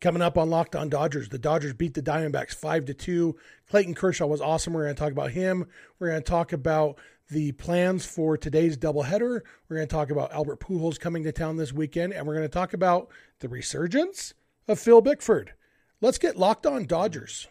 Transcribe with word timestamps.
Coming 0.00 0.22
up 0.22 0.38
on 0.38 0.48
Locked 0.48 0.76
On 0.76 0.88
Dodgers, 0.88 1.28
the 1.28 1.40
Dodgers 1.40 1.72
beat 1.72 1.94
the 1.94 2.02
Diamondbacks 2.02 2.54
5 2.54 2.84
to 2.84 2.94
2. 2.94 3.36
Clayton 3.68 3.94
Kershaw 3.94 4.26
was 4.26 4.40
awesome. 4.40 4.72
We're 4.72 4.84
going 4.84 4.94
to 4.94 5.00
talk 5.00 5.10
about 5.10 5.32
him. 5.32 5.66
We're 5.98 6.10
going 6.10 6.22
to 6.22 6.30
talk 6.30 6.52
about 6.52 7.00
the 7.30 7.50
plans 7.52 8.06
for 8.06 8.36
today's 8.36 8.76
doubleheader. 8.76 9.40
We're 9.68 9.76
going 9.76 9.88
to 9.88 9.92
talk 9.92 10.10
about 10.10 10.32
Albert 10.32 10.60
Pujols 10.60 11.00
coming 11.00 11.24
to 11.24 11.32
town 11.32 11.56
this 11.56 11.72
weekend, 11.72 12.12
and 12.12 12.24
we're 12.28 12.34
going 12.34 12.46
to 12.46 12.48
talk 12.48 12.74
about 12.74 13.08
the 13.40 13.48
resurgence 13.48 14.34
of 14.68 14.78
Phil 14.78 15.00
Bickford. 15.00 15.54
Let's 16.00 16.18
get 16.18 16.36
Locked 16.36 16.64
On 16.64 16.86
Dodgers. 16.86 17.48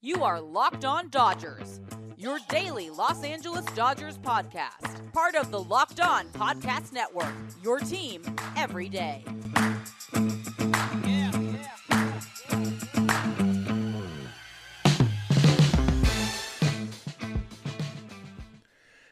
You 0.00 0.22
are 0.22 0.40
Locked 0.40 0.86
On 0.86 1.10
Dodgers, 1.10 1.82
your 2.24 2.38
daily 2.48 2.88
Los 2.88 3.22
Angeles 3.22 3.66
Dodgers 3.74 4.16
podcast, 4.16 5.12
part 5.12 5.34
of 5.34 5.50
the 5.50 5.62
Locked 5.62 6.00
On 6.00 6.26
Podcast 6.28 6.90
Network, 6.90 7.34
your 7.62 7.78
team 7.78 8.22
every 8.56 8.88
day. 8.88 9.22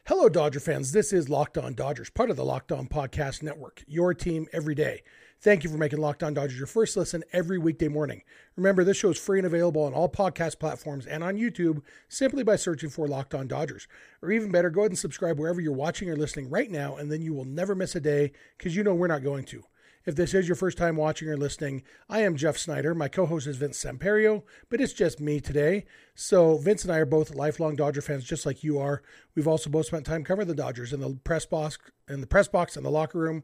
Hello, 0.07 0.31
Dodger 0.31 0.61
fans. 0.61 0.93
This 0.93 1.13
is 1.13 1.29
Locked 1.29 1.59
On 1.59 1.75
Dodgers, 1.75 2.09
part 2.09 2.31
of 2.31 2.37
the 2.37 2.45
Locked 2.47 2.73
On 2.73 2.87
Podcast 2.87 3.43
Network, 3.43 3.85
your 3.87 4.15
team 4.15 4.47
every 4.55 4.75
day. 4.75 5.03
Thank 5.43 5.65
you 5.65 5.71
for 5.71 5.77
making 5.77 5.99
Locked 5.99 6.23
On 6.23 6.35
Dodgers 6.35 6.57
your 6.57 6.69
first 6.69 6.97
listen 6.97 7.25
every 7.33 7.59
weekday 7.59 7.89
morning. 7.89 8.23
Remember, 8.55 8.85
this 8.85 8.97
show 8.97 9.11
is 9.11 9.19
free 9.19 9.41
and 9.41 9.47
available 9.47 9.83
on 9.83 9.93
all 9.93 10.09
podcast 10.09 10.61
platforms 10.61 11.05
and 11.05 11.25
on 11.25 11.37
YouTube 11.37 11.83
simply 12.09 12.45
by 12.45 12.55
searching 12.55 12.91
for 12.91 13.09
Locked 13.09 13.35
On 13.35 13.49
Dodgers. 13.49 13.89
Or 14.23 14.31
even 14.31 14.53
better, 14.53 14.71
go 14.71 14.83
ahead 14.83 14.93
and 14.93 14.99
subscribe 14.99 15.41
wherever 15.41 15.61
you're 15.61 15.73
watching 15.73 16.09
or 16.09 16.15
listening 16.15 16.49
right 16.49 16.71
now, 16.71 16.95
and 16.95 17.11
then 17.11 17.23
you 17.23 17.35
will 17.35 17.45
never 17.45 17.75
miss 17.75 17.97
a 17.97 18.01
day 18.01 18.31
because 18.57 18.77
you 18.77 18.85
know 18.85 18.95
we're 18.95 19.09
not 19.09 19.25
going 19.25 19.45
to. 19.47 19.65
If 20.07 20.15
this 20.15 20.33
is 20.33 20.47
your 20.47 20.55
first 20.55 20.79
time 20.79 20.95
watching 20.95 21.29
or 21.29 21.37
listening, 21.37 21.83
I 22.09 22.21
am 22.21 22.37
Jeff 22.37 22.57
Snyder. 22.57 22.95
My 22.95 23.09
co 23.09 23.27
host 23.27 23.49
is 23.49 23.57
Vince 23.57 23.83
Samperio, 23.83 24.45
but 24.71 24.81
it's 24.81 24.93
just 24.93 25.19
me 25.19 25.41
today. 25.41 25.87
So, 26.15 26.57
Vince 26.59 26.85
and 26.85 26.93
I 26.93 26.99
are 26.99 27.05
both 27.05 27.35
lifelong 27.35 27.75
Dodger 27.75 28.01
fans, 28.01 28.23
just 28.23 28.47
like 28.47 28.63
you 28.63 28.79
are. 28.79 29.03
We've 29.35 29.49
also 29.49 29.71
both 29.71 29.87
spent 29.87 30.07
time 30.07 30.23
covering 30.23 30.47
the 30.47 30.55
Dodgers 30.55 30.93
in 30.93 31.01
the 31.01 31.19
press 31.25 31.47
box, 31.47 31.79
in 32.09 32.21
the 32.21 32.29
press 32.29 32.47
box, 32.47 32.77
and 32.77 32.87
the 32.87 32.91
locker 32.91 33.19
room. 33.19 33.43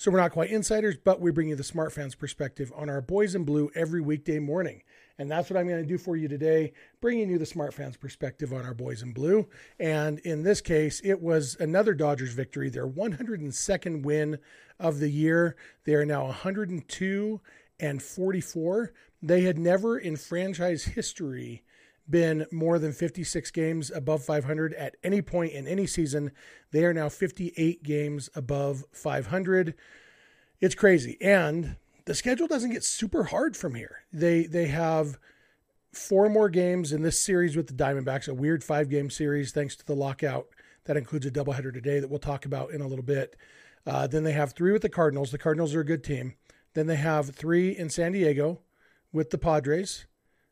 So, 0.00 0.10
we're 0.10 0.16
not 0.16 0.32
quite 0.32 0.48
insiders, 0.48 0.96
but 0.96 1.20
we 1.20 1.30
bring 1.30 1.50
you 1.50 1.56
the 1.56 1.62
smart 1.62 1.92
fans 1.92 2.14
perspective 2.14 2.72
on 2.74 2.88
our 2.88 3.02
boys 3.02 3.34
in 3.34 3.44
blue 3.44 3.70
every 3.74 4.00
weekday 4.00 4.38
morning. 4.38 4.82
And 5.18 5.30
that's 5.30 5.50
what 5.50 5.60
I'm 5.60 5.68
going 5.68 5.82
to 5.82 5.86
do 5.86 5.98
for 5.98 6.16
you 6.16 6.26
today, 6.26 6.72
bringing 7.02 7.28
you 7.28 7.36
the 7.36 7.44
smart 7.44 7.74
fans 7.74 7.98
perspective 7.98 8.54
on 8.54 8.64
our 8.64 8.72
boys 8.72 9.02
in 9.02 9.12
blue. 9.12 9.46
And 9.78 10.18
in 10.20 10.42
this 10.42 10.62
case, 10.62 11.02
it 11.04 11.20
was 11.20 11.54
another 11.60 11.92
Dodgers 11.92 12.32
victory, 12.32 12.70
their 12.70 12.88
102nd 12.88 14.02
win 14.02 14.38
of 14.78 15.00
the 15.00 15.10
year. 15.10 15.54
They 15.84 15.92
are 15.92 16.06
now 16.06 16.24
102 16.24 17.40
and 17.78 18.02
44. 18.02 18.94
They 19.22 19.42
had 19.42 19.58
never 19.58 19.98
in 19.98 20.16
franchise 20.16 20.84
history 20.84 21.62
been 22.08 22.46
more 22.50 22.78
than 22.78 22.92
56 22.92 23.50
games 23.50 23.90
above 23.90 24.24
500 24.24 24.74
at 24.74 24.96
any 25.02 25.22
point 25.22 25.52
in 25.52 25.66
any 25.66 25.86
season. 25.86 26.32
They 26.72 26.84
are 26.84 26.94
now 26.94 27.08
58 27.08 27.82
games 27.82 28.30
above 28.34 28.84
500. 28.92 29.74
It's 30.60 30.74
crazy. 30.74 31.16
And 31.20 31.76
the 32.04 32.14
schedule 32.14 32.46
doesn't 32.46 32.72
get 32.72 32.84
super 32.84 33.24
hard 33.24 33.56
from 33.56 33.74
here. 33.74 34.04
They 34.12 34.44
they 34.44 34.66
have 34.66 35.18
four 35.92 36.28
more 36.28 36.48
games 36.48 36.92
in 36.92 37.02
this 37.02 37.20
series 37.20 37.56
with 37.56 37.66
the 37.66 37.72
Diamondbacks, 37.72 38.28
a 38.28 38.34
weird 38.34 38.62
five 38.62 38.88
game 38.88 39.10
series 39.10 39.52
thanks 39.52 39.76
to 39.76 39.86
the 39.86 39.94
lockout. 39.94 40.46
That 40.84 40.96
includes 40.96 41.26
a 41.26 41.30
doubleheader 41.30 41.72
today 41.72 42.00
that 42.00 42.08
we'll 42.08 42.18
talk 42.18 42.44
about 42.44 42.72
in 42.72 42.80
a 42.80 42.88
little 42.88 43.04
bit. 43.04 43.36
Uh, 43.86 44.06
then 44.06 44.24
they 44.24 44.32
have 44.32 44.52
three 44.52 44.72
with 44.72 44.82
the 44.82 44.88
Cardinals. 44.88 45.30
The 45.30 45.38
Cardinals 45.38 45.74
are 45.74 45.80
a 45.80 45.84
good 45.84 46.04
team. 46.04 46.34
Then 46.74 46.86
they 46.86 46.96
have 46.96 47.30
three 47.30 47.76
in 47.76 47.90
San 47.90 48.12
Diego 48.12 48.60
with 49.12 49.30
the 49.30 49.38
Padres. 49.38 50.06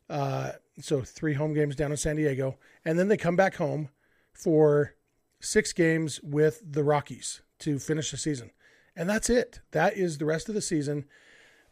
Uh, 0.09 0.53
so 0.79 1.01
three 1.01 1.33
home 1.33 1.53
games 1.53 1.75
down 1.75 1.91
in 1.91 1.97
San 1.97 2.15
Diego. 2.15 2.57
And 2.85 2.97
then 2.97 3.07
they 3.07 3.17
come 3.17 3.35
back 3.35 3.55
home 3.55 3.89
for 4.33 4.95
six 5.39 5.73
games 5.73 6.19
with 6.23 6.61
the 6.65 6.83
Rockies 6.83 7.41
to 7.59 7.79
finish 7.79 8.11
the 8.11 8.17
season. 8.17 8.51
And 8.95 9.09
that's 9.09 9.29
it. 9.29 9.59
That 9.71 9.97
is 9.97 10.17
the 10.17 10.25
rest 10.25 10.49
of 10.49 10.55
the 10.55 10.61
season. 10.61 11.05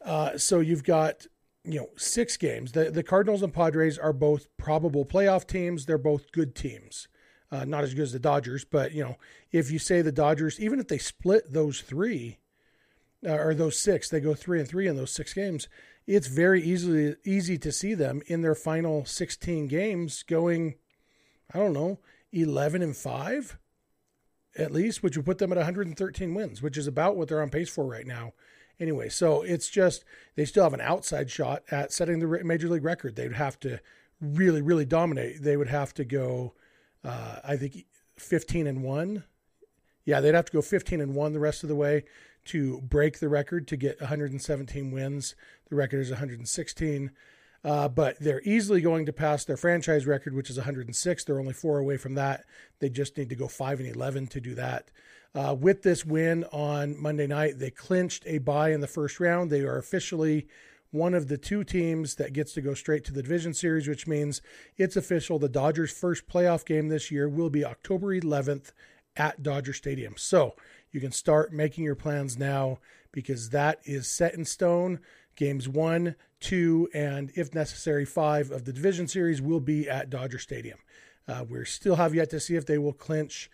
Uh, 0.03 0.38
so 0.38 0.59
you've 0.59 0.84
got 0.84 1.25
you 1.63 1.79
know 1.79 1.90
six 1.97 2.38
games. 2.38 2.72
The 2.72 2.90
the 2.90 3.03
Cardinals 3.03 3.44
and 3.44 3.53
Padres 3.53 3.97
are 3.97 4.13
both 4.13 4.47
probable 4.57 5.06
playoff 5.06 5.45
teams. 5.45 5.85
They're 5.85 5.97
both 5.97 6.31
good 6.31 6.56
teams. 6.56 7.07
Uh, 7.51 7.66
not 7.66 7.84
as 7.84 7.94
good 7.94 8.03
as 8.03 8.12
the 8.12 8.19
Dodgers, 8.19 8.66
but 8.66 8.94
you 8.94 9.03
know 9.03 9.18
if 9.51 9.72
you 9.72 9.79
say 9.79 10.01
the 10.01 10.12
Dodgers, 10.12 10.59
even 10.59 10.79
if 10.79 10.88
they 10.88 10.97
split 10.97 11.51
those 11.51 11.81
three 11.81 12.38
uh, 13.25 13.34
or 13.34 13.53
those 13.53 13.78
six, 13.78 14.09
they 14.09 14.19
go 14.19 14.34
three 14.34 14.59
and 14.59 14.68
three 14.68 14.88
in 14.88 14.95
those 14.95 15.12
six 15.12 15.34
games. 15.34 15.68
It's 16.07 16.28
very 16.28 16.63
easily 16.63 17.16
easy 17.25 17.57
to 17.59 17.72
see 17.72 17.94
them 17.94 18.22
in 18.28 18.41
their 18.41 18.56
final 18.56 19.06
16 19.06 19.68
games 19.68 20.23
going, 20.23 20.75
I 21.53 21.59
don't 21.59 21.73
know, 21.73 22.00
11 22.31 22.81
and 22.81 22.95
five 22.95 23.57
at 24.57 24.72
least, 24.72 25.03
which 25.03 25.16
would 25.16 25.25
put 25.25 25.38
them 25.38 25.51
at 25.51 25.57
113 25.57 26.34
wins, 26.34 26.63
which 26.63 26.78
is 26.78 26.88
about 26.88 27.16
what 27.16 27.28
they're 27.28 27.44
on 27.44 27.50
pace 27.50 27.69
for 27.69 27.85
right 27.85 28.07
now 28.07 28.34
anyway, 28.79 29.09
so 29.09 29.41
it's 29.41 29.69
just 29.69 30.03
they 30.35 30.45
still 30.45 30.63
have 30.63 30.73
an 30.73 30.81
outside 30.81 31.29
shot 31.29 31.63
at 31.72 31.91
setting 31.91 32.19
the 32.19 32.44
major 32.44 32.69
league 32.69 32.84
record. 32.84 33.16
They 33.16 33.28
would 33.28 33.38
have 33.38 33.59
to 33.62 33.79
really, 34.22 34.62
really 34.62 34.85
dominate. 34.85 35.41
They 35.41 35.57
would 35.57 35.69
have 35.69 35.94
to 35.95 36.06
go, 36.06 36.53
uh, 37.03 37.38
I 37.44 37.57
think, 37.57 37.85
15 38.18 38.68
and 38.68 38.84
one. 38.84 39.24
Yeah, 40.06 40.22
they'd 40.22 40.35
have 40.35 40.45
to 40.45 40.53
go 40.53 40.62
15 40.62 41.01
and 41.01 41.16
one 41.16 41.34
the 41.34 41.39
rest 41.39 41.63
of 41.63 41.69
the 41.69 41.75
way 41.75 42.06
to 42.47 42.81
break 42.81 43.19
the 43.19 43.30
record 43.30 43.68
to 43.68 43.78
get 43.78 44.00
117 44.00 44.91
wins. 44.91 45.35
The 45.69 45.75
record 45.75 46.00
is 46.00 46.09
116. 46.09 47.12
Uh, 47.63 47.90
but 47.90 48.19
they're 48.19 48.41
easily 48.44 48.81
going 48.81 49.06
to 49.06 49.13
pass 49.13 49.44
their 49.44 49.58
franchise 49.58 50.06
record, 50.06 50.34
which 50.34 50.50
is 50.50 50.57
106. 50.57 51.24
They're 51.24 51.40
only 51.40 51.53
four 51.53 51.80
away 51.80 51.97
from 51.97 52.16
that. 52.16 52.46
They 52.80 52.90
just 52.90 53.18
need 53.18 53.30
to 53.30 53.36
go 53.36 53.47
five 53.47 53.80
and 53.80 53.90
11 53.90 54.28
to 54.28 54.40
do 54.40 54.56
that. 54.56 54.90
Uh, 55.36 55.53
with 55.53 55.84
this 55.84 56.06
win 56.06 56.46
on 56.46 57.00
Monday 57.02 57.28
night, 57.28 57.59
they 57.59 57.69
clinched 57.69 58.24
a 58.25 58.38
bye 58.38 58.72
in 58.72 58.81
the 58.81 58.88
first 58.88 59.19
round. 59.19 59.52
They 59.52 59.62
are 59.62 59.78
officially 59.78 60.47
one 60.91 61.13
of 61.13 61.28
the 61.28 61.38
two 61.38 61.63
teams 61.63 62.16
that 62.16 62.34
gets 62.34 62.53
to 62.53 62.62
go 62.62 62.74
straight 62.74 63.03
to 63.06 63.13
the 63.13 63.22
division 63.22 63.53
series, 63.53 63.88
which 63.88 64.07
means 64.07 64.41
it's 64.78 64.96
official. 64.96 65.38
The 65.38 65.50
Dodgers' 65.50 65.91
first 65.91 66.28
playoff 66.28 66.66
game 66.66 66.88
this 66.88 67.12
year 67.12 67.28
will 67.28 67.50
be 67.50 67.66
October 67.66 68.16
11th 68.16 68.72
at 69.18 69.44
Dodger 69.44 69.74
Stadium. 69.74 70.16
So 70.18 70.56
you 70.92 71.00
can 71.00 71.12
start 71.12 71.53
making 71.53 71.84
your 71.84 71.96
plans 71.96 72.38
now 72.38 72.80
because 73.12 73.50
that 73.50 73.80
is 73.84 74.08
set 74.09 74.34
in 74.34 74.46
stone. 74.46 75.00
Games 75.36 75.70
one, 75.70 76.16
two, 76.40 76.90
and 76.94 77.31
if 77.36 77.53
necessary, 77.53 78.06
five 78.06 78.52
of 78.52 78.66
the 78.66 78.74
division 78.74 79.08
series 79.08 79.42
will 79.42 79.59
be 79.59 79.90
at 79.90 80.09
Dodger 80.09 80.40
Stadium. 80.40 80.80
Uh, 81.28 81.46
we 81.48 81.64
still 81.66 81.96
have 81.96 82.16
yet 82.16 82.30
to 82.30 82.40
see 82.40 82.56
if 82.56 82.66
they 82.66 82.78
will 82.78 82.94
clinch 82.94 83.50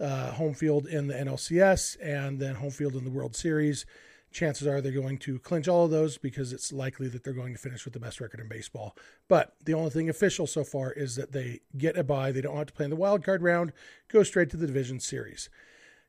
uh, 0.00 0.32
home 0.32 0.54
field 0.54 0.86
in 0.86 1.06
the 1.06 1.14
NLCS 1.14 1.96
and 2.02 2.38
then 2.40 2.54
home 2.54 2.70
field 2.70 2.94
in 2.94 3.04
the 3.04 3.10
World 3.10 3.34
Series. 3.34 3.86
Chances 4.32 4.66
are 4.66 4.80
they're 4.80 4.92
going 4.92 5.18
to 5.18 5.38
clinch 5.38 5.66
all 5.66 5.86
of 5.86 5.90
those 5.90 6.18
because 6.18 6.52
it's 6.52 6.72
likely 6.72 7.08
that 7.08 7.24
they're 7.24 7.32
going 7.32 7.54
to 7.54 7.58
finish 7.58 7.84
with 7.84 7.94
the 7.94 8.00
best 8.00 8.20
record 8.20 8.40
in 8.40 8.48
baseball. 8.48 8.94
But 9.28 9.54
the 9.64 9.74
only 9.74 9.90
thing 9.90 10.10
official 10.10 10.46
so 10.46 10.62
far 10.62 10.92
is 10.92 11.16
that 11.16 11.32
they 11.32 11.60
get 11.76 11.96
a 11.96 12.04
bye. 12.04 12.32
They 12.32 12.42
don't 12.42 12.56
have 12.56 12.66
to 12.66 12.72
play 12.72 12.84
in 12.84 12.90
the 12.90 12.96
wild 12.96 13.24
card 13.24 13.42
round, 13.42 13.72
go 14.08 14.22
straight 14.22 14.50
to 14.50 14.56
the 14.56 14.66
division 14.66 15.00
series. 15.00 15.48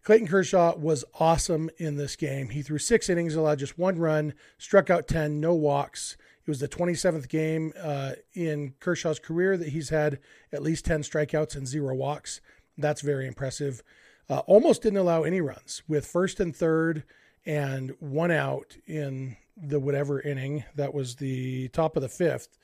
Clayton 0.08 0.30
Kershaw 0.30 0.74
was 0.78 1.04
awesome 1.20 1.70
in 1.80 1.98
this 1.98 2.16
game. 2.16 2.48
He 2.48 2.62
threw 2.62 2.78
six 2.78 3.10
innings, 3.10 3.36
allowed 3.36 3.60
just 3.60 3.78
one 3.78 4.00
run, 4.00 4.36
struck 4.58 4.90
out 4.90 5.06
10, 5.06 5.42
no 5.42 5.54
walks. 5.54 6.16
It 6.46 6.50
was 6.50 6.62
the 6.62 6.70
27th 6.70 7.28
game 7.28 7.74
uh, 7.78 8.14
in 8.34 8.74
Kershaw's 8.80 9.20
career 9.20 9.58
that 9.58 9.68
he's 9.68 9.90
had 9.90 10.20
at 10.54 10.64
least 10.64 10.86
10 10.86 11.02
strikeouts 11.02 11.58
and 11.58 11.68
zero 11.68 11.94
walks. 11.94 12.40
That's 12.78 13.02
very 13.02 13.28
impressive. 13.28 13.84
Uh, 14.30 14.38
almost 14.48 14.82
didn't 14.82 15.00
allow 15.00 15.24
any 15.24 15.42
runs 15.42 15.84
with 15.90 16.08
first 16.08 16.40
and 16.40 16.56
third 16.56 17.04
and 17.46 17.94
one 18.00 18.32
out 18.32 18.78
in 18.86 19.36
the 19.58 19.82
whatever 19.82 20.22
inning. 20.22 20.64
That 20.76 20.94
was 20.94 21.18
the 21.18 21.68
top 21.68 21.98
of 21.98 22.02
the 22.02 22.08
fifth. 22.08 22.58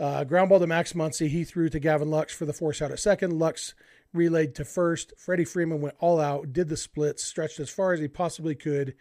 Uh, 0.00 0.24
ground 0.24 0.48
ball 0.48 0.58
to 0.58 0.66
Max 0.66 0.94
Muncy. 0.94 1.28
He 1.28 1.44
threw 1.44 1.68
to 1.68 1.78
Gavin 1.78 2.10
Lux 2.10 2.34
for 2.34 2.44
the 2.44 2.52
force 2.52 2.82
out 2.82 2.90
at 2.90 2.98
second. 2.98 3.38
Lux 3.38 3.72
relayed 4.12 4.54
to 4.56 4.64
first. 4.64 5.12
Freddie 5.16 5.44
Freeman 5.44 5.80
went 5.80 5.96
all 5.98 6.20
out, 6.20 6.52
did 6.52 6.68
the 6.68 6.76
splits, 6.76 7.24
stretched 7.24 7.60
as 7.60 7.70
far 7.70 7.92
as 7.92 8.00
he 8.00 8.08
possibly 8.08 8.54
could. 8.54 8.94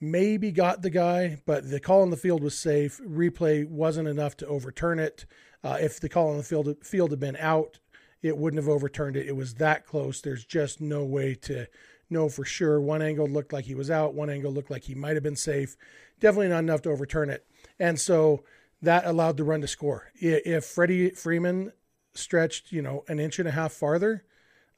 Maybe 0.00 0.50
got 0.50 0.82
the 0.82 0.90
guy, 0.90 1.38
but 1.46 1.70
the 1.70 1.80
call 1.80 2.02
on 2.02 2.10
the 2.10 2.16
field 2.16 2.42
was 2.42 2.58
safe. 2.58 3.00
Replay 3.06 3.68
wasn't 3.68 4.08
enough 4.08 4.36
to 4.38 4.46
overturn 4.46 4.98
it. 4.98 5.26
Uh, 5.62 5.78
if 5.80 6.00
the 6.00 6.08
call 6.08 6.30
on 6.30 6.38
the 6.38 6.42
field 6.42 6.76
field 6.82 7.10
had 7.10 7.20
been 7.20 7.36
out, 7.36 7.78
it 8.20 8.36
wouldn't 8.36 8.62
have 8.62 8.68
overturned 8.68 9.16
it. 9.16 9.28
It 9.28 9.36
was 9.36 9.54
that 9.54 9.86
close. 9.86 10.20
There's 10.20 10.44
just 10.44 10.80
no 10.80 11.04
way 11.04 11.34
to 11.42 11.66
know 12.10 12.28
for 12.28 12.44
sure. 12.44 12.80
One 12.80 13.02
angle 13.02 13.28
looked 13.28 13.52
like 13.52 13.64
he 13.64 13.74
was 13.74 13.90
out, 13.90 14.14
one 14.14 14.30
angle 14.30 14.52
looked 14.52 14.70
like 14.70 14.84
he 14.84 14.94
might 14.94 15.14
have 15.14 15.22
been 15.22 15.36
safe. 15.36 15.76
Definitely 16.20 16.48
not 16.48 16.60
enough 16.60 16.82
to 16.82 16.90
overturn 16.90 17.30
it. 17.30 17.46
And 17.78 17.98
so 18.00 18.44
that 18.82 19.06
allowed 19.06 19.36
the 19.36 19.44
run 19.44 19.60
to 19.60 19.68
score. 19.68 20.10
If 20.14 20.64
Freddie 20.64 21.10
Freeman 21.10 21.72
stretched, 22.14 22.72
you 22.72 22.82
know, 22.82 23.04
an 23.08 23.18
inch 23.18 23.38
and 23.38 23.48
a 23.48 23.52
half 23.52 23.72
farther, 23.72 24.24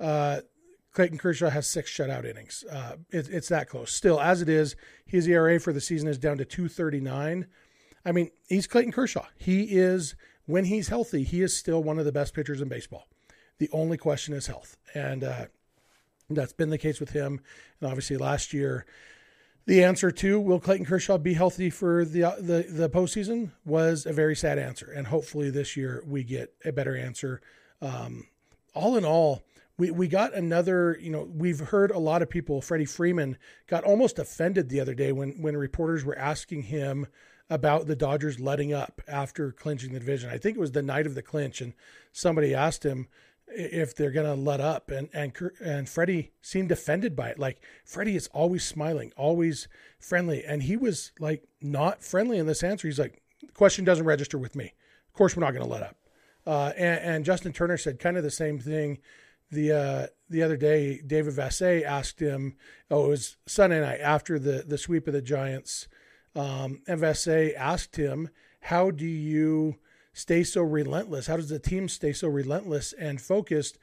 uh, 0.01 0.41
Clayton 0.93 1.19
Kershaw 1.19 1.51
has 1.51 1.67
six 1.67 1.91
shutout 1.91 2.25
innings. 2.25 2.65
Uh, 2.71 2.97
it, 3.11 3.29
it's 3.29 3.49
that 3.49 3.69
close. 3.69 3.91
Still, 3.91 4.21
as 4.21 4.41
it 4.41 4.49
is, 4.49 4.77
his 5.05 5.27
ERA 5.27 5.59
for 5.59 5.73
the 5.73 5.81
season 5.81 6.09
is 6.09 6.19
down 6.19 6.39
to 6.39 6.45
239. 6.45 7.47
I 8.05 8.13
mean, 8.13 8.31
he's 8.49 8.67
Clayton 8.67 8.93
Kershaw. 8.93 9.27
He 9.37 9.63
is, 9.77 10.15
when 10.47 10.67
he's 10.67 10.89
healthy, 10.89 11.25
he 11.25 11.43
is 11.43 11.57
still 11.57 11.83
one 11.83 11.99
of 11.99 12.05
the 12.05 12.13
best 12.13 12.33
pitchers 12.33 12.61
in 12.61 12.69
baseball. 12.69 13.09
The 13.59 13.69
only 13.73 13.97
question 13.97 14.35
is 14.35 14.47
health. 14.47 14.77
And 14.95 15.25
uh, 15.25 15.47
that's 16.31 16.53
been 16.53 16.71
the 16.71 16.79
case 16.79 17.01
with 17.01 17.11
him. 17.11 17.41
And 17.81 17.89
obviously, 17.91 18.17
last 18.17 18.53
year, 18.53 18.87
the 19.67 19.83
answer 19.83 20.11
to 20.11 20.39
will 20.41 20.61
Clayton 20.61 20.87
Kershaw 20.87 21.19
be 21.19 21.35
healthy 21.35 21.71
for 21.71 22.05
the 22.05 22.25
uh, 22.25 22.37
the 22.39 22.67
the 22.69 22.91
postseason 22.91 23.53
was 23.65 24.07
a 24.07 24.13
very 24.13 24.37
sad 24.37 24.59
answer, 24.59 24.91
and 24.91 25.07
hopefully 25.07 25.51
this 25.51 25.77
year 25.77 26.03
we 26.07 26.23
get 26.23 26.53
a 26.65 26.73
better 26.73 26.97
answer. 26.97 27.41
Um, 27.81 28.27
all 28.75 28.97
in 28.97 29.05
all, 29.05 29.43
we 29.79 29.91
we 29.91 30.09
got 30.09 30.35
another. 30.35 30.99
You 31.01 31.11
know, 31.11 31.29
we've 31.33 31.61
heard 31.61 31.91
a 31.91 31.99
lot 31.99 32.23
of 32.23 32.29
people. 32.29 32.61
Freddie 32.61 32.85
Freeman 32.85 33.39
got 33.67 33.85
almost 33.85 34.19
offended 34.19 34.69
the 34.69 34.81
other 34.81 34.95
day 34.95 35.13
when 35.13 35.41
when 35.41 35.57
reporters 35.57 36.05
were 36.05 36.19
asking 36.19 36.65
him 36.65 37.07
about 37.51 37.87
the 37.87 37.97
Dodgers 37.97 38.41
letting 38.41 38.73
up 38.73 39.01
after 39.07 39.53
clinching 39.53 39.93
the 39.93 39.99
division. 39.99 40.31
I 40.31 40.39
think 40.39 40.57
it 40.57 40.61
was 40.61 40.73
the 40.73 40.83
night 40.83 41.07
of 41.07 41.15
the 41.15 41.23
clinch, 41.23 41.61
and 41.61 41.73
somebody 42.13 42.55
asked 42.55 42.85
him 42.85 43.09
if 43.49 43.95
they're 43.95 44.11
to 44.13 44.35
let 44.35 44.61
up, 44.61 44.91
and 44.91 45.09
and 45.13 45.33
and 45.63 45.89
Freddie 45.89 46.33
seemed 46.43 46.71
offended 46.73 47.15
by 47.15 47.29
it. 47.29 47.39
Like 47.39 47.61
Freddie 47.85 48.17
is 48.17 48.29
always 48.29 48.65
smiling, 48.65 49.13
always 49.17 49.69
friendly, 49.99 50.45
and 50.45 50.63
he 50.63 50.77
was 50.77 51.13
like 51.19 51.45
not 51.61 52.03
friendly 52.03 52.39
in 52.39 52.47
this 52.47 52.63
answer. 52.63 52.89
He's 52.89 52.99
like, 52.99 53.23
the 53.41 53.53
question 53.53 53.85
doesn't 53.85 54.07
register 54.07 54.39
with 54.39 54.57
me. 54.57 54.75
Of 55.09 55.15
course, 55.15 55.37
we're 55.37 55.45
not 55.45 55.53
to 55.53 55.65
let 55.65 55.83
up. 55.83 55.97
Uh, 56.47 56.73
and, 56.77 57.01
and, 57.01 57.25
Justin 57.25 57.55
Turner 57.55 57.79
said 57.79 57.99
kind 57.99 58.19
of 58.19 58.23
the 58.23 58.31
same 58.31 58.59
thing. 58.59 58.99
The 59.51 59.73
uh, 59.73 60.07
the 60.29 60.43
other 60.43 60.57
day, 60.57 61.01
David 61.07 61.35
Vassegh 61.35 61.85
asked 61.85 62.21
him. 62.21 62.57
Oh, 62.91 63.07
it 63.07 63.09
was 63.09 63.37
Sunday 63.47 63.81
night 63.81 64.01
after 64.01 64.39
the 64.39 64.65
the 64.67 64.79
sweep 64.79 65.07
of 65.07 65.15
the 65.15 65.23
Giants 65.23 65.89
um, 66.37 66.83
and 66.87 67.01
Vassegh 67.01 67.55
asked 67.57 67.97
him, 67.97 68.29
How 68.61 68.91
do 68.91 69.07
you 69.07 69.77
stay 70.15 70.43
so 70.43 70.63
relentless? 70.63 71.27
How 71.27 71.37
does 71.37 71.51
the 71.51 71.59
team 71.59 71.89
stay 71.89 72.15
so 72.15 72.29
relentless 72.29 72.95
and 72.95 73.21
focused 73.21 73.77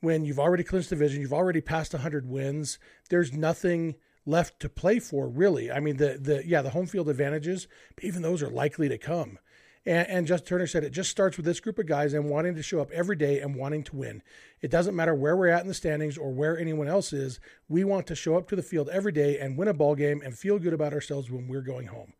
when 0.00 0.26
you've 0.26 0.38
already 0.38 0.64
clinched 0.64 0.90
the 0.90 0.96
division? 0.96 1.22
You've 1.22 1.32
already 1.32 1.62
passed 1.62 1.94
100 1.94 2.28
wins. 2.28 2.78
There's 3.08 3.32
nothing 3.32 3.94
left 4.26 4.60
to 4.60 4.68
play 4.68 4.98
for, 4.98 5.26
really. 5.26 5.72
I 5.72 5.80
mean, 5.80 5.96
the, 5.96 6.18
the 6.20 6.46
yeah, 6.46 6.60
the 6.60 6.70
home 6.70 6.86
field 6.86 7.08
advantages, 7.08 7.66
even 8.02 8.20
those 8.20 8.42
are 8.42 8.50
likely 8.50 8.88
to 8.90 8.98
come. 8.98 9.38
And, 9.86 10.06
and 10.08 10.26
Justin 10.26 10.48
Turner 10.48 10.66
said 10.66 10.84
it 10.84 10.90
just 10.90 11.10
starts 11.10 11.38
with 11.38 11.46
this 11.46 11.60
group 11.60 11.78
of 11.78 11.86
guys 11.86 12.12
and 12.12 12.28
wanting 12.28 12.54
to 12.56 12.62
show 12.62 12.80
up 12.80 12.90
every 12.90 13.16
day 13.16 13.40
and 13.40 13.56
wanting 13.56 13.84
to 13.84 13.96
win. 13.96 14.22
It 14.60 14.70
doesn't 14.70 14.94
matter 14.94 15.14
where 15.14 15.36
we're 15.36 15.48
at 15.48 15.62
in 15.62 15.68
the 15.68 15.74
standings 15.74 16.18
or 16.18 16.30
where 16.30 16.58
anyone 16.58 16.88
else 16.88 17.12
is. 17.12 17.40
We 17.68 17.84
want 17.84 18.06
to 18.08 18.14
show 18.14 18.36
up 18.36 18.48
to 18.48 18.56
the 18.56 18.62
field 18.62 18.90
every 18.90 19.12
day 19.12 19.38
and 19.38 19.56
win 19.56 19.68
a 19.68 19.74
ball 19.74 19.94
game 19.94 20.20
and 20.22 20.36
feel 20.36 20.58
good 20.58 20.74
about 20.74 20.92
ourselves 20.92 21.30
when 21.30 21.48
we're 21.48 21.62
going 21.62 21.86
home. 21.86 22.12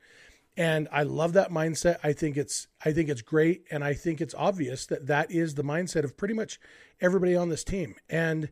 And 0.59 0.89
I 0.93 1.05
love 1.05 1.33
that 1.33 1.51
mindset. 1.51 1.99
I 2.05 2.13
think 2.13 2.37
it's 2.37 2.67
I 2.85 2.93
think 2.93 3.09
it's 3.09 3.23
great, 3.23 3.65
and 3.71 3.83
I 3.83 3.95
think 3.95 4.21
it's 4.21 4.35
obvious 4.35 4.85
that 4.87 5.07
that 5.07 5.31
is 5.31 5.55
the 5.55 5.65
mindset 5.65 6.05
of 6.05 6.17
pretty 6.17 6.35
much 6.35 6.61
everybody 7.01 7.35
on 7.35 7.49
this 7.49 7.65
team. 7.65 7.95
And 8.11 8.51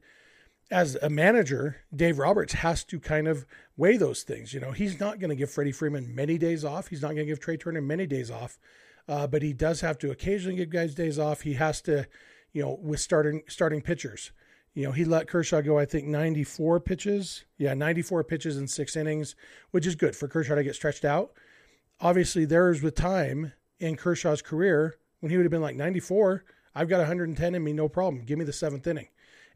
as 0.71 0.97
a 0.97 1.11
manager, 1.11 1.77
Dave 1.95 2.19
Roberts 2.19 2.55
has 2.55 2.85
to 2.85 2.99
kind 2.99 3.29
of 3.29 3.45
weigh 3.77 3.99
those 3.99 4.23
things. 4.23 4.55
You 4.55 4.61
know, 4.61 4.73
he's 4.73 4.99
not 4.99 5.21
going 5.21 5.31
to 5.31 5.37
give 5.37 5.51
Freddie 5.51 5.73
Freeman 5.73 6.15
many 6.15 6.39
days 6.39 6.65
off. 6.65 6.89
He's 6.89 7.03
not 7.03 7.09
going 7.09 7.19
to 7.19 7.25
give 7.27 7.41
Trey 7.41 7.57
Turner 7.57 7.83
many 7.83 8.07
days 8.07 8.31
off 8.31 8.59
uh, 9.09 9.27
but 9.27 9.43
he 9.43 9.53
does 9.53 9.81
have 9.81 9.99
to 9.99 10.11
occasionally 10.11 10.57
give 10.57 10.71
guys 10.71 10.95
days 10.95 11.19
off. 11.19 11.43
He 11.43 11.55
has 11.55 11.81
to, 11.83 12.07
you 12.53 12.63
know, 12.63 12.79
with 12.83 13.01
starting 13.01 13.43
starting 13.49 13.81
pitchers. 13.81 14.33
You 14.75 14.85
know, 14.85 14.93
he 14.93 15.05
let 15.05 15.29
Kershaw 15.29 15.63
go, 15.63 15.79
I 15.79 15.87
think, 15.87 16.07
94 16.07 16.81
pitches. 16.81 17.45
Yeah, 17.57 17.73
94 17.73 18.25
pitches 18.25 18.59
in 18.59 18.69
six 18.69 18.95
innings, 18.95 19.35
which 19.71 19.87
is 19.87 19.95
good 19.95 20.15
for 20.15 20.29
Kershaw 20.29 20.55
to 20.55 20.65
get 20.65 20.75
stretched 20.75 21.05
out. 21.05 21.33
Obviously, 22.01 22.45
there 22.45 22.71
is 22.71 22.83
with 22.83 22.95
time 22.95 23.53
in 23.79 23.97
Kershaw's 23.97 24.43
career 24.43 24.97
when 25.21 25.31
he 25.31 25.37
would 25.37 25.45
have 25.45 25.51
been 25.51 25.63
like 25.63 25.77
94. 25.77 26.45
I've 26.75 26.89
got 26.89 26.99
110 26.99 27.55
in 27.55 27.65
me, 27.65 27.73
no 27.73 27.89
problem. 27.89 28.25
Give 28.25 28.39
me 28.39 28.45
the 28.45 28.53
seventh 28.53 28.87
inning. 28.87 29.09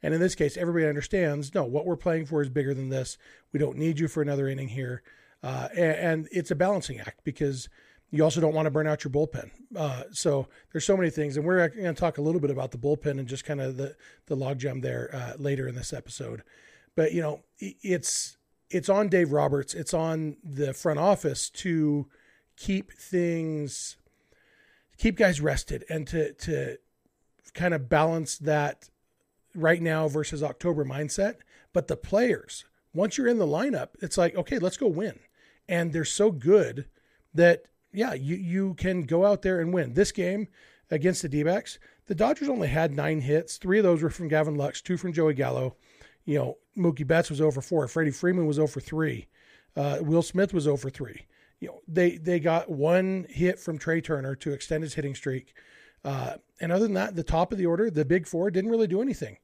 And 0.02 0.14
in 0.14 0.20
this 0.20 0.34
case, 0.34 0.56
everybody 0.56 0.86
understands 0.86 1.54
no, 1.54 1.64
what 1.64 1.84
we're 1.84 1.96
playing 1.96 2.26
for 2.26 2.40
is 2.40 2.48
bigger 2.48 2.72
than 2.72 2.88
this. 2.88 3.18
We 3.52 3.60
don't 3.60 3.76
need 3.76 3.98
you 3.98 4.08
for 4.08 4.22
another 4.22 4.48
inning 4.48 4.68
here. 4.68 5.02
Uh, 5.42 5.68
and, 5.72 5.96
and, 5.96 6.28
it's 6.32 6.50
a 6.50 6.54
balancing 6.54 7.00
act 7.00 7.20
because 7.24 7.68
you 8.10 8.22
also 8.22 8.40
don't 8.40 8.54
want 8.54 8.66
to 8.66 8.70
burn 8.70 8.86
out 8.86 9.04
your 9.04 9.10
bullpen. 9.10 9.50
Uh, 9.74 10.04
so 10.12 10.48
there's 10.72 10.84
so 10.84 10.96
many 10.96 11.08
things, 11.08 11.36
and 11.36 11.46
we're 11.46 11.68
going 11.68 11.94
to 11.94 11.98
talk 11.98 12.18
a 12.18 12.22
little 12.22 12.40
bit 12.40 12.50
about 12.50 12.72
the 12.72 12.78
bullpen 12.78 13.18
and 13.18 13.26
just 13.26 13.44
kind 13.44 13.60
of 13.60 13.78
the 13.78 13.96
the 14.26 14.36
logjam 14.36 14.82
there 14.82 15.10
uh, 15.14 15.32
later 15.38 15.66
in 15.66 15.74
this 15.74 15.94
episode. 15.94 16.42
But 16.94 17.12
you 17.12 17.22
know, 17.22 17.40
it's 17.58 18.36
it's 18.68 18.90
on 18.90 19.08
Dave 19.08 19.32
Roberts, 19.32 19.72
it's 19.72 19.94
on 19.94 20.36
the 20.44 20.74
front 20.74 20.98
office 20.98 21.48
to 21.50 22.06
keep 22.60 22.92
things, 22.92 23.96
keep 24.98 25.16
guys 25.16 25.40
rested, 25.40 25.84
and 25.88 26.06
to 26.06 26.32
to 26.34 26.76
kind 27.54 27.74
of 27.74 27.88
balance 27.88 28.38
that 28.38 28.90
right 29.54 29.82
now 29.82 30.06
versus 30.06 30.42
October 30.42 30.84
mindset. 30.84 31.36
But 31.72 31.88
the 31.88 31.96
players, 31.96 32.64
once 32.92 33.16
you're 33.16 33.28
in 33.28 33.38
the 33.38 33.46
lineup, 33.46 33.88
it's 34.00 34.18
like 34.18 34.36
okay, 34.36 34.58
let's 34.58 34.76
go 34.76 34.86
win, 34.86 35.18
and 35.68 35.92
they're 35.92 36.04
so 36.04 36.30
good 36.30 36.86
that 37.34 37.64
yeah, 37.92 38.12
you, 38.12 38.36
you 38.36 38.74
can 38.74 39.02
go 39.02 39.24
out 39.24 39.42
there 39.42 39.60
and 39.60 39.72
win. 39.72 39.94
This 39.94 40.12
game 40.12 40.46
against 40.90 41.22
the 41.22 41.28
D 41.28 41.42
backs, 41.42 41.78
the 42.06 42.14
Dodgers 42.14 42.48
only 42.48 42.68
had 42.68 42.92
nine 42.92 43.22
hits. 43.22 43.56
Three 43.56 43.78
of 43.78 43.84
those 43.84 44.02
were 44.02 44.10
from 44.10 44.28
Gavin 44.28 44.54
Lux, 44.54 44.80
two 44.80 44.96
from 44.96 45.12
Joey 45.12 45.34
Gallo. 45.34 45.76
You 46.24 46.38
know, 46.38 46.58
Mookie 46.76 47.06
Betts 47.06 47.30
was 47.30 47.40
over 47.40 47.60
four. 47.60 47.88
Freddie 47.88 48.10
Freeman 48.10 48.46
was 48.46 48.58
over 48.58 48.80
three. 48.80 49.26
Uh, 49.74 49.98
Will 50.00 50.22
Smith 50.22 50.52
was 50.52 50.68
over 50.68 50.90
three. 50.90 51.26
You 51.60 51.68
know, 51.68 51.80
they 51.86 52.16
they 52.16 52.40
got 52.40 52.70
one 52.70 53.26
hit 53.28 53.58
from 53.58 53.78
Trey 53.78 54.00
Turner 54.00 54.34
to 54.36 54.52
extend 54.52 54.82
his 54.82 54.94
hitting 54.94 55.14
streak. 55.14 55.54
Uh, 56.04 56.34
and 56.60 56.72
other 56.72 56.84
than 56.84 56.94
that, 56.94 57.14
the 57.14 57.22
top 57.22 57.52
of 57.52 57.58
the 57.58 57.66
order, 57.66 57.90
the 57.90 58.04
big 58.04 58.26
four, 58.26 58.50
didn't 58.50 58.70
really 58.70 58.86
do 58.86 59.02
anything. 59.02 59.36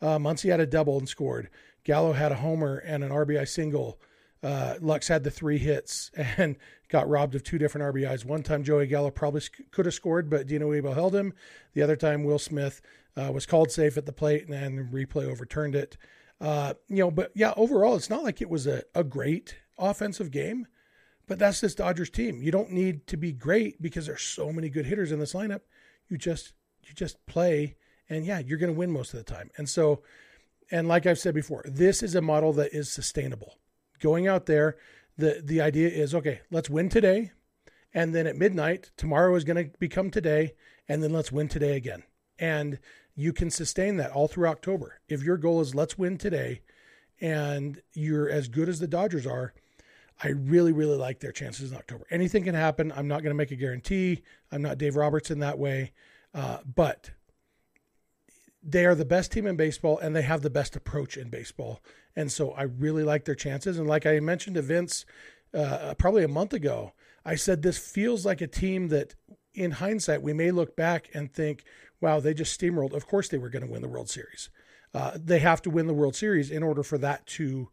Uh, 0.00 0.18
Muncy 0.18 0.50
had 0.50 0.60
a 0.60 0.66
double 0.66 0.98
and 0.98 1.08
scored. 1.08 1.50
Gallo 1.82 2.12
had 2.12 2.32
a 2.32 2.36
homer 2.36 2.78
and 2.78 3.02
an 3.02 3.10
RBI 3.10 3.48
single. 3.48 4.00
Uh, 4.42 4.74
Lux 4.80 5.08
had 5.08 5.24
the 5.24 5.30
three 5.30 5.58
hits 5.58 6.10
and 6.36 6.56
got 6.88 7.08
robbed 7.08 7.34
of 7.34 7.42
two 7.42 7.58
different 7.58 7.94
RBIs. 7.94 8.24
One 8.24 8.42
time 8.42 8.62
Joey 8.62 8.86
Gallo 8.86 9.10
probably 9.10 9.40
sc- 9.40 9.70
could 9.70 9.86
have 9.86 9.94
scored, 9.94 10.28
but 10.28 10.46
Dino 10.46 10.70
Ebel 10.70 10.94
held 10.94 11.14
him. 11.14 11.32
The 11.72 11.82
other 11.82 11.96
time 11.96 12.24
Will 12.24 12.38
Smith 12.38 12.82
uh, 13.16 13.30
was 13.32 13.46
called 13.46 13.70
safe 13.70 13.96
at 13.96 14.06
the 14.06 14.12
plate 14.12 14.44
and 14.44 14.52
then 14.52 14.90
replay 14.92 15.24
overturned 15.24 15.74
it. 15.74 15.96
Uh, 16.40 16.74
you 16.88 16.98
know, 16.98 17.10
but 17.10 17.32
yeah, 17.34 17.54
overall, 17.56 17.96
it's 17.96 18.10
not 18.10 18.22
like 18.22 18.42
it 18.42 18.50
was 18.50 18.66
a, 18.66 18.82
a 18.94 19.04
great 19.04 19.56
offensive 19.78 20.30
game, 20.30 20.66
but 21.26 21.38
that's 21.38 21.60
this 21.60 21.74
Dodgers 21.74 22.10
team. 22.10 22.42
You 22.42 22.50
don't 22.50 22.70
need 22.70 23.06
to 23.08 23.16
be 23.16 23.32
great 23.32 23.80
because 23.80 24.06
there's 24.06 24.22
so 24.22 24.52
many 24.52 24.68
good 24.68 24.86
hitters 24.86 25.12
in 25.12 25.18
this 25.18 25.34
lineup. 25.34 25.60
You 26.08 26.18
just 26.18 26.52
you 26.82 26.94
just 26.94 27.24
play, 27.26 27.76
and 28.08 28.26
yeah, 28.26 28.38
you're 28.38 28.58
going 28.58 28.72
to 28.72 28.78
win 28.78 28.90
most 28.90 29.14
of 29.14 29.18
the 29.24 29.32
time. 29.32 29.50
And 29.56 29.68
so, 29.68 30.02
and 30.70 30.88
like 30.88 31.06
I've 31.06 31.18
said 31.18 31.34
before, 31.34 31.64
this 31.66 32.02
is 32.02 32.14
a 32.14 32.20
model 32.20 32.52
that 32.54 32.74
is 32.74 32.90
sustainable 32.92 33.58
going 34.04 34.28
out 34.28 34.44
there, 34.44 34.76
the 35.16 35.40
the 35.42 35.60
idea 35.60 35.88
is 35.88 36.14
okay, 36.14 36.40
let's 36.50 36.68
win 36.70 36.90
today, 36.90 37.32
and 37.92 38.14
then 38.14 38.26
at 38.26 38.36
midnight 38.36 38.90
tomorrow 38.96 39.34
is 39.34 39.44
going 39.44 39.70
to 39.70 39.78
become 39.78 40.10
today, 40.10 40.52
and 40.86 41.02
then 41.02 41.12
let's 41.12 41.32
win 41.32 41.48
today 41.48 41.76
again. 41.76 42.02
And 42.38 42.78
you 43.14 43.32
can 43.32 43.50
sustain 43.50 43.96
that 43.96 44.10
all 44.10 44.28
through 44.28 44.48
October. 44.48 45.00
If 45.08 45.22
your 45.22 45.38
goal 45.38 45.60
is 45.62 45.74
let's 45.74 45.96
win 45.96 46.18
today, 46.18 46.60
and 47.20 47.80
you're 47.94 48.28
as 48.28 48.48
good 48.48 48.68
as 48.68 48.78
the 48.78 48.86
Dodgers 48.86 49.26
are, 49.26 49.54
I 50.22 50.28
really, 50.28 50.72
really 50.72 50.96
like 50.96 51.20
their 51.20 51.32
chances 51.32 51.72
in 51.72 51.76
October. 51.76 52.06
Anything 52.10 52.44
can 52.44 52.54
happen. 52.54 52.92
I'm 52.94 53.08
not 53.08 53.22
going 53.22 53.32
to 53.32 53.38
make 53.38 53.50
a 53.50 53.56
guarantee. 53.56 54.22
I'm 54.52 54.62
not 54.62 54.78
Dave 54.78 54.96
Roberts 54.96 55.30
in 55.30 55.40
that 55.40 55.58
way. 55.58 55.92
Uh, 56.32 56.58
but 56.64 57.10
they 58.62 58.86
are 58.86 58.94
the 58.94 59.04
best 59.04 59.32
team 59.32 59.46
in 59.46 59.56
baseball 59.56 59.98
and 59.98 60.14
they 60.14 60.22
have 60.22 60.42
the 60.42 60.50
best 60.50 60.76
approach 60.76 61.16
in 61.16 61.28
baseball. 61.28 61.80
And 62.16 62.30
so 62.30 62.52
I 62.52 62.62
really 62.62 63.02
like 63.02 63.24
their 63.24 63.34
chances. 63.34 63.78
And 63.78 63.88
like 63.88 64.06
I 64.06 64.20
mentioned 64.20 64.54
to 64.54 64.62
Vince 64.62 65.04
uh, 65.52 65.94
probably 65.98 66.24
a 66.24 66.28
month 66.28 66.52
ago, 66.52 66.92
I 67.24 67.34
said 67.34 67.62
this 67.62 67.78
feels 67.78 68.24
like 68.24 68.40
a 68.40 68.46
team 68.46 68.88
that, 68.88 69.14
in 69.54 69.70
hindsight, 69.72 70.22
we 70.22 70.32
may 70.32 70.50
look 70.50 70.76
back 70.76 71.08
and 71.14 71.32
think, 71.32 71.64
wow, 72.00 72.20
they 72.20 72.34
just 72.34 72.58
steamrolled. 72.58 72.92
Of 72.92 73.06
course, 73.06 73.28
they 73.28 73.38
were 73.38 73.48
going 73.48 73.64
to 73.64 73.70
win 73.70 73.82
the 73.82 73.88
World 73.88 74.10
Series. 74.10 74.50
Uh, 74.92 75.12
they 75.14 75.38
have 75.38 75.62
to 75.62 75.70
win 75.70 75.86
the 75.86 75.94
World 75.94 76.16
Series 76.16 76.50
in 76.50 76.62
order 76.62 76.82
for 76.82 76.98
that 76.98 77.26
to 77.26 77.68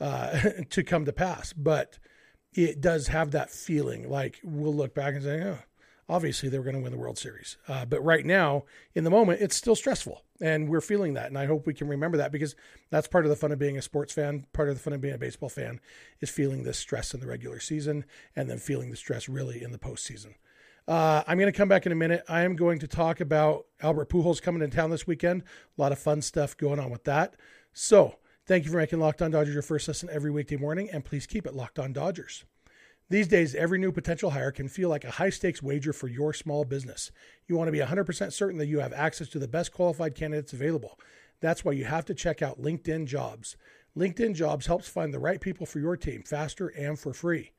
uh, 0.00 0.38
to 0.70 0.82
come 0.82 1.04
to 1.04 1.12
pass. 1.12 1.52
But 1.52 1.98
it 2.54 2.80
does 2.80 3.08
have 3.08 3.32
that 3.32 3.50
feeling 3.50 4.08
like 4.08 4.40
we'll 4.42 4.74
look 4.74 4.94
back 4.94 5.14
and 5.14 5.22
say, 5.22 5.42
oh, 5.42 5.58
obviously 6.08 6.48
they 6.48 6.58
were 6.58 6.64
going 6.64 6.76
to 6.76 6.82
win 6.82 6.92
the 6.92 6.98
World 6.98 7.18
Series. 7.18 7.56
Uh, 7.68 7.84
but 7.84 8.02
right 8.02 8.24
now, 8.24 8.64
in 8.94 9.04
the 9.04 9.10
moment, 9.10 9.40
it's 9.40 9.56
still 9.56 9.76
stressful. 9.76 10.22
And 10.40 10.68
we're 10.68 10.80
feeling 10.80 11.14
that. 11.14 11.26
And 11.26 11.36
I 11.36 11.46
hope 11.46 11.66
we 11.66 11.74
can 11.74 11.88
remember 11.88 12.16
that 12.18 12.32
because 12.32 12.54
that's 12.90 13.08
part 13.08 13.24
of 13.24 13.30
the 13.30 13.36
fun 13.36 13.52
of 13.52 13.58
being 13.58 13.76
a 13.76 13.82
sports 13.82 14.12
fan. 14.12 14.46
Part 14.52 14.68
of 14.68 14.76
the 14.76 14.80
fun 14.80 14.92
of 14.92 15.00
being 15.00 15.14
a 15.14 15.18
baseball 15.18 15.48
fan 15.48 15.80
is 16.20 16.30
feeling 16.30 16.62
this 16.62 16.78
stress 16.78 17.12
in 17.12 17.20
the 17.20 17.26
regular 17.26 17.60
season 17.60 18.04
and 18.36 18.48
then 18.48 18.58
feeling 18.58 18.90
the 18.90 18.96
stress 18.96 19.28
really 19.28 19.62
in 19.62 19.72
the 19.72 19.78
postseason. 19.78 20.34
Uh, 20.86 21.22
I'm 21.26 21.38
going 21.38 21.52
to 21.52 21.56
come 21.56 21.68
back 21.68 21.84
in 21.84 21.92
a 21.92 21.96
minute. 21.96 22.24
I 22.28 22.42
am 22.42 22.56
going 22.56 22.78
to 22.78 22.88
talk 22.88 23.20
about 23.20 23.66
Albert 23.82 24.08
Pujols 24.08 24.40
coming 24.40 24.62
in 24.62 24.70
town 24.70 24.90
this 24.90 25.06
weekend. 25.06 25.42
A 25.76 25.80
lot 25.80 25.92
of 25.92 25.98
fun 25.98 26.22
stuff 26.22 26.56
going 26.56 26.78
on 26.78 26.88
with 26.88 27.04
that. 27.04 27.34
So, 27.74 28.16
thank 28.48 28.64
you 28.64 28.70
for 28.70 28.78
making 28.78 28.98
Locked 28.98 29.20
On 29.20 29.30
Dodgers 29.30 29.52
your 29.52 29.62
first 29.62 29.86
listen 29.86 30.08
every 30.10 30.30
weekday 30.30 30.56
morning, 30.56 30.88
and 30.90 31.04
please 31.04 31.26
keep 31.26 31.46
it 31.46 31.54
Locked 31.54 31.78
On 31.78 31.92
Dodgers. 31.92 32.46
These 33.10 33.28
days, 33.28 33.54
every 33.54 33.78
new 33.78 33.92
potential 33.92 34.30
hire 34.30 34.50
can 34.50 34.68
feel 34.68 34.88
like 34.88 35.04
a 35.04 35.12
high 35.12 35.28
stakes 35.28 35.62
wager 35.62 35.92
for 35.92 36.08
your 36.08 36.32
small 36.32 36.64
business. 36.64 37.10
You 37.46 37.56
want 37.56 37.68
to 37.68 37.72
be 37.72 37.78
100% 37.78 38.32
certain 38.32 38.58
that 38.58 38.66
you 38.66 38.80
have 38.80 38.94
access 38.94 39.28
to 39.28 39.38
the 39.38 39.46
best 39.46 39.72
qualified 39.72 40.14
candidates 40.14 40.54
available. 40.54 40.98
That's 41.40 41.62
why 41.62 41.72
you 41.72 41.84
have 41.84 42.06
to 42.06 42.14
check 42.14 42.40
out 42.40 42.60
LinkedIn 42.60 43.06
Jobs. 43.06 43.56
LinkedIn 43.94 44.34
Jobs 44.34 44.66
helps 44.66 44.88
find 44.88 45.12
the 45.12 45.18
right 45.18 45.42
people 45.42 45.66
for 45.66 45.78
your 45.78 45.98
team 45.98 46.22
faster 46.22 46.68
and 46.68 46.98
for 46.98 47.12
free. 47.12 47.52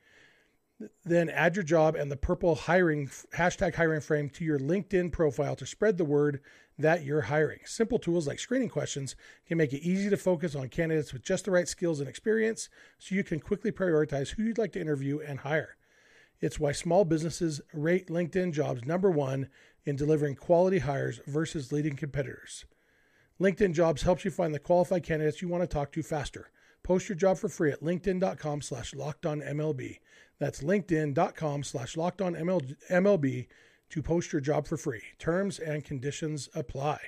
Then 1.04 1.30
add 1.30 1.56
your 1.56 1.64
job 1.64 1.96
and 1.96 2.10
the 2.10 2.16
purple 2.16 2.56
hiring 2.56 3.10
hashtag 3.36 3.76
hiring 3.76 4.02
frame 4.02 4.30
to 4.32 4.46
your 4.46 4.60
LinkedIn 4.60 5.12
profile 5.12 5.56
to 5.58 5.66
spread 5.66 5.98
the 5.98 6.06
word 6.06 6.40
that 6.78 7.04
you're 7.04 7.22
hiring. 7.22 7.60
Simple 7.66 8.00
tools 8.00 8.28
like 8.28 8.40
screening 8.40 8.70
questions 8.70 9.16
can 9.46 9.58
make 9.58 9.74
it 9.74 9.86
easy 9.86 10.10
to 10.10 10.18
focus 10.18 10.56
on 10.56 10.70
candidates 10.70 11.12
with 11.12 11.24
just 11.24 11.46
the 11.46 11.52
right 11.52 11.68
skills 11.68 12.00
and 12.00 12.08
experience 12.08 12.70
so 12.98 13.16
you 13.16 13.24
can 13.24 13.40
quickly 13.40 13.72
prioritize 13.72 14.30
who 14.30 14.44
you'd 14.44 14.58
like 14.58 14.72
to 14.72 14.80
interview 14.80 15.20
and 15.20 15.40
hire. 15.40 15.76
It's 16.40 16.60
why 16.60 16.72
small 16.72 17.04
businesses 17.04 17.60
rate 17.74 18.08
LinkedIn 18.08 18.54
jobs 18.54 18.86
number 18.86 19.12
one 19.12 19.50
in 19.86 19.98
delivering 19.98 20.36
quality 20.36 20.80
hires 20.80 21.20
versus 21.28 21.74
leading 21.74 21.98
competitors. 21.98 22.64
LinkedIn 23.40 23.74
Jobs 23.74 24.02
helps 24.02 24.26
you 24.26 24.32
find 24.32 24.54
the 24.54 24.60
qualified 24.60 25.04
candidates 25.04 25.42
you 25.42 25.48
want 25.48 25.64
to 25.64 25.68
talk 25.68 25.92
to 25.94 26.04
faster. 26.04 26.52
Post 26.84 27.10
your 27.10 27.16
job 27.16 27.38
for 27.38 27.50
free 27.50 27.72
at 27.72 27.82
linkedin.com 27.82 28.62
slash 28.62 28.94
lockedonmlb. 28.94 30.00
That's 30.40 30.62
linkedin.com 30.62 31.64
slash 31.64 31.96
lockedonmlb 31.96 33.48
to 33.90 34.04
post 34.04 34.32
your 34.32 34.42
job 34.42 34.68
for 34.68 34.78
free. 34.78 35.02
Terms 35.18 35.60
and 35.60 35.84
conditions 35.84 36.50
apply. 36.54 37.00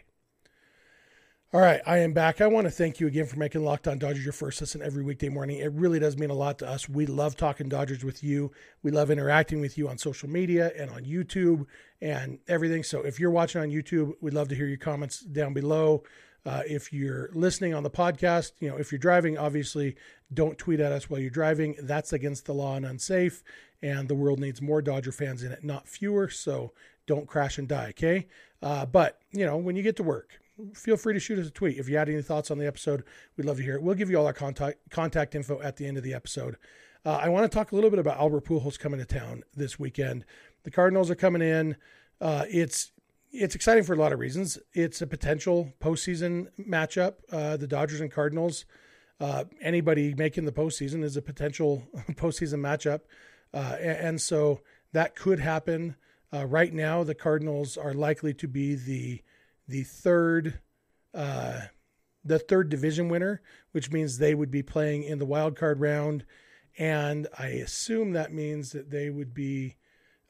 All 1.54 1.60
right, 1.60 1.82
I 1.86 1.98
am 1.98 2.14
back. 2.14 2.40
I 2.40 2.48
want 2.48 2.68
to 2.68 2.72
thank 2.72 3.02
you 3.02 3.08
again 3.08 3.26
for 3.26 3.38
making 3.38 3.66
Locked 3.66 3.86
On 3.90 4.00
Dodgers 4.00 4.24
your 4.24 4.32
first 4.32 4.62
listen 4.62 4.82
every 4.82 5.04
weekday 5.04 5.28
morning. 5.28 5.58
It 5.58 5.74
really 5.74 6.00
does 6.00 6.18
mean 6.18 6.30
a 6.30 6.34
lot 6.34 6.58
to 6.60 6.68
us. 6.68 6.88
We 6.88 7.06
love 7.06 7.36
talking 7.36 7.68
Dodgers 7.68 8.06
with 8.06 8.24
you. 8.24 8.54
We 8.84 8.92
love 8.92 9.12
interacting 9.12 9.60
with 9.60 9.78
you 9.78 9.90
on 9.90 9.98
social 9.98 10.30
media 10.30 10.72
and 10.78 10.90
on 10.90 11.04
YouTube 11.04 11.66
and 12.00 12.40
everything. 12.48 12.84
So 12.84 13.02
if 13.02 13.20
you're 13.20 13.32
watching 13.32 13.60
on 13.60 13.68
YouTube, 13.68 14.14
we'd 14.22 14.34
love 14.34 14.48
to 14.48 14.56
hear 14.56 14.66
your 14.66 14.78
comments 14.78 15.20
down 15.20 15.54
below. 15.54 16.04
Uh, 16.46 16.64
if 16.68 16.92
you're 16.92 17.30
listening 17.34 17.74
on 17.74 17.84
the 17.84 17.90
podcast, 17.90 18.54
you 18.60 18.70
know, 18.70 18.78
if 18.78 18.92
you're 18.92 19.00
driving, 19.00 19.38
obviously 19.38 19.96
don't 20.34 20.58
tweet 20.58 20.80
at 20.80 20.92
us 20.92 21.10
while 21.10 21.20
you're 21.20 21.30
driving. 21.30 21.76
That's 21.82 22.14
against 22.14 22.46
the 22.46 22.54
law 22.54 22.76
and 22.76 22.86
unsafe. 22.86 23.44
And 23.84 24.08
the 24.08 24.16
world 24.16 24.40
needs 24.40 24.62
more 24.62 24.82
Dodger 24.82 25.12
fans 25.12 25.44
in 25.44 25.52
it, 25.52 25.64
not 25.64 25.88
fewer. 25.88 26.30
So 26.30 26.74
don't 27.06 27.28
crash 27.28 27.58
and 27.58 27.68
die, 27.68 27.90
okay? 27.90 28.28
Uh, 28.62 28.86
but, 28.86 29.20
you 29.32 29.46
know, 29.46 29.58
when 29.58 29.76
you 29.76 29.84
get 29.84 29.96
to 29.98 30.04
work, 30.04 30.40
feel 30.74 30.98
free 30.98 31.14
to 31.14 31.20
shoot 31.20 31.40
us 31.40 31.48
a 31.48 31.52
tweet. 31.52 31.78
If 31.78 31.90
you 31.90 31.98
had 31.98 32.10
any 32.10 32.22
thoughts 32.22 32.52
on 32.52 32.58
the 32.58 32.68
episode, 32.68 33.04
we'd 33.38 33.46
love 33.46 33.58
to 33.58 33.64
hear 33.64 33.76
it. 33.76 33.84
We'll 33.84 33.96
give 33.96 34.10
you 34.10 34.18
all 34.18 34.26
our 34.26 34.34
contact 34.34 34.78
contact 34.90 35.36
info 35.36 35.62
at 35.62 35.78
the 35.78 35.88
end 35.88 35.98
of 35.98 36.04
the 36.04 36.14
episode. 36.14 36.58
Uh, 37.06 37.20
I 37.22 37.30
want 37.30 37.52
to 37.52 37.56
talk 37.56 37.72
a 37.72 37.76
little 37.76 37.90
bit 37.90 38.00
about 38.00 38.18
Albert 38.18 38.46
Pujols 38.46 38.78
coming 38.78 39.00
to 39.00 39.06
town 39.06 39.44
this 39.56 39.80
weekend. 39.80 40.24
The 40.64 40.72
Cardinals 40.72 41.10
are 41.10 41.16
coming 41.16 41.42
in. 41.42 41.76
Uh, 42.20 42.46
it's 42.48 42.92
it's 43.32 43.56
exciting 43.56 43.84
for 43.84 43.94
a 43.94 43.98
lot 43.98 44.14
of 44.14 44.20
reasons. 44.20 44.58
It's 44.74 45.02
a 45.02 45.08
potential 45.08 45.74
postseason 45.82 46.48
matchup. 46.60 47.16
Uh, 47.32 47.58
the 47.58 47.68
Dodgers 47.68 48.02
and 48.02 48.12
Cardinals. 48.12 48.66
Uh, 49.20 49.46
anybody 49.62 50.14
making 50.16 50.46
the 50.46 50.52
postseason 50.52 51.04
is 51.04 51.16
a 51.16 51.22
potential 51.22 51.84
postseason 52.14 52.60
matchup, 52.60 53.02
uh, 53.54 53.76
and, 53.80 53.98
and, 53.98 54.22
so 54.22 54.62
that 54.94 55.16
could 55.16 55.40
happen. 55.40 55.96
Uh, 56.34 56.46
right 56.46 56.74
now, 56.74 57.04
the 57.04 57.14
Cardinals 57.14 57.78
are 57.78 57.94
likely 57.94 58.34
to 58.34 58.48
be 58.48 58.74
the 58.74 59.22
the 59.68 59.84
third 59.84 60.60
uh, 61.14 61.60
the 62.26 62.40
third 62.40 62.70
division 62.70 63.10
winner, 63.10 63.42
which 63.74 63.92
means 63.92 64.18
they 64.18 64.34
would 64.34 64.50
be 64.50 64.64
playing 64.64 65.04
in 65.04 65.20
the 65.20 65.26
wild 65.26 65.56
card 65.56 65.80
round, 65.80 66.26
and 66.80 67.28
I 67.38 67.48
assume 67.48 68.14
that 68.14 68.34
means 68.34 68.72
that 68.72 68.90
they 68.90 69.12
would 69.12 69.36
be 69.36 69.76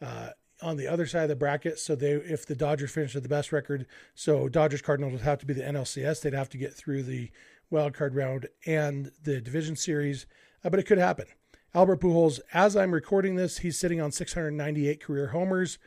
uh, 0.02 0.32
on 0.62 0.78
the 0.78 0.88
other 0.88 1.06
side 1.06 1.24
of 1.24 1.30
the 1.30 1.36
bracket. 1.36 1.80
So 1.80 1.96
they, 1.96 2.12
if 2.12 2.46
the 2.46 2.56
Dodgers 2.56 2.92
finish 2.92 3.14
with 3.14 3.24
the 3.24 3.30
best 3.30 3.52
record, 3.52 3.86
so 4.14 4.48
Dodgers 4.48 4.82
Cardinals 4.82 5.14
would 5.14 5.22
have 5.22 5.40
to 5.40 5.46
be 5.46 5.54
the 5.54 5.62
NLCS. 5.62 6.22
They'd 6.22 6.34
have 6.34 6.50
to 6.50 6.58
get 6.58 6.74
through 6.74 7.04
the 7.04 7.32
wild 7.70 7.94
card 7.94 8.16
round 8.16 8.48
and 8.66 9.12
the 9.24 9.42
division 9.42 9.76
series, 9.76 10.26
uh, 10.64 10.70
but 10.70 10.80
it 10.80 10.86
could 10.86 10.98
happen. 10.98 11.26
Albert 11.74 12.02
Pujols, 12.02 12.42
as 12.54 12.76
I'm 12.76 12.94
recording 12.94 13.36
this, 13.36 13.60
he's 13.60 13.80
sitting 13.80 14.02
on 14.02 14.12
698 14.12 15.02
career 15.02 15.28
homers, 15.28 15.80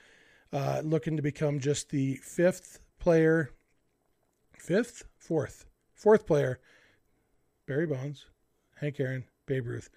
uh, 0.52 0.80
looking 0.82 1.16
to 1.16 1.22
become 1.22 1.60
just 1.60 1.90
the 1.90 2.16
fifth 2.16 2.80
player, 2.98 3.50
fifth, 4.58 5.04
fourth, 5.18 5.66
fourth 5.92 6.26
player, 6.26 6.58
Barry 7.66 7.86
Bonds, 7.86 8.26
Hank 8.80 8.98
Aaron, 8.98 9.24
Babe 9.46 9.66
Ruth, 9.66 9.90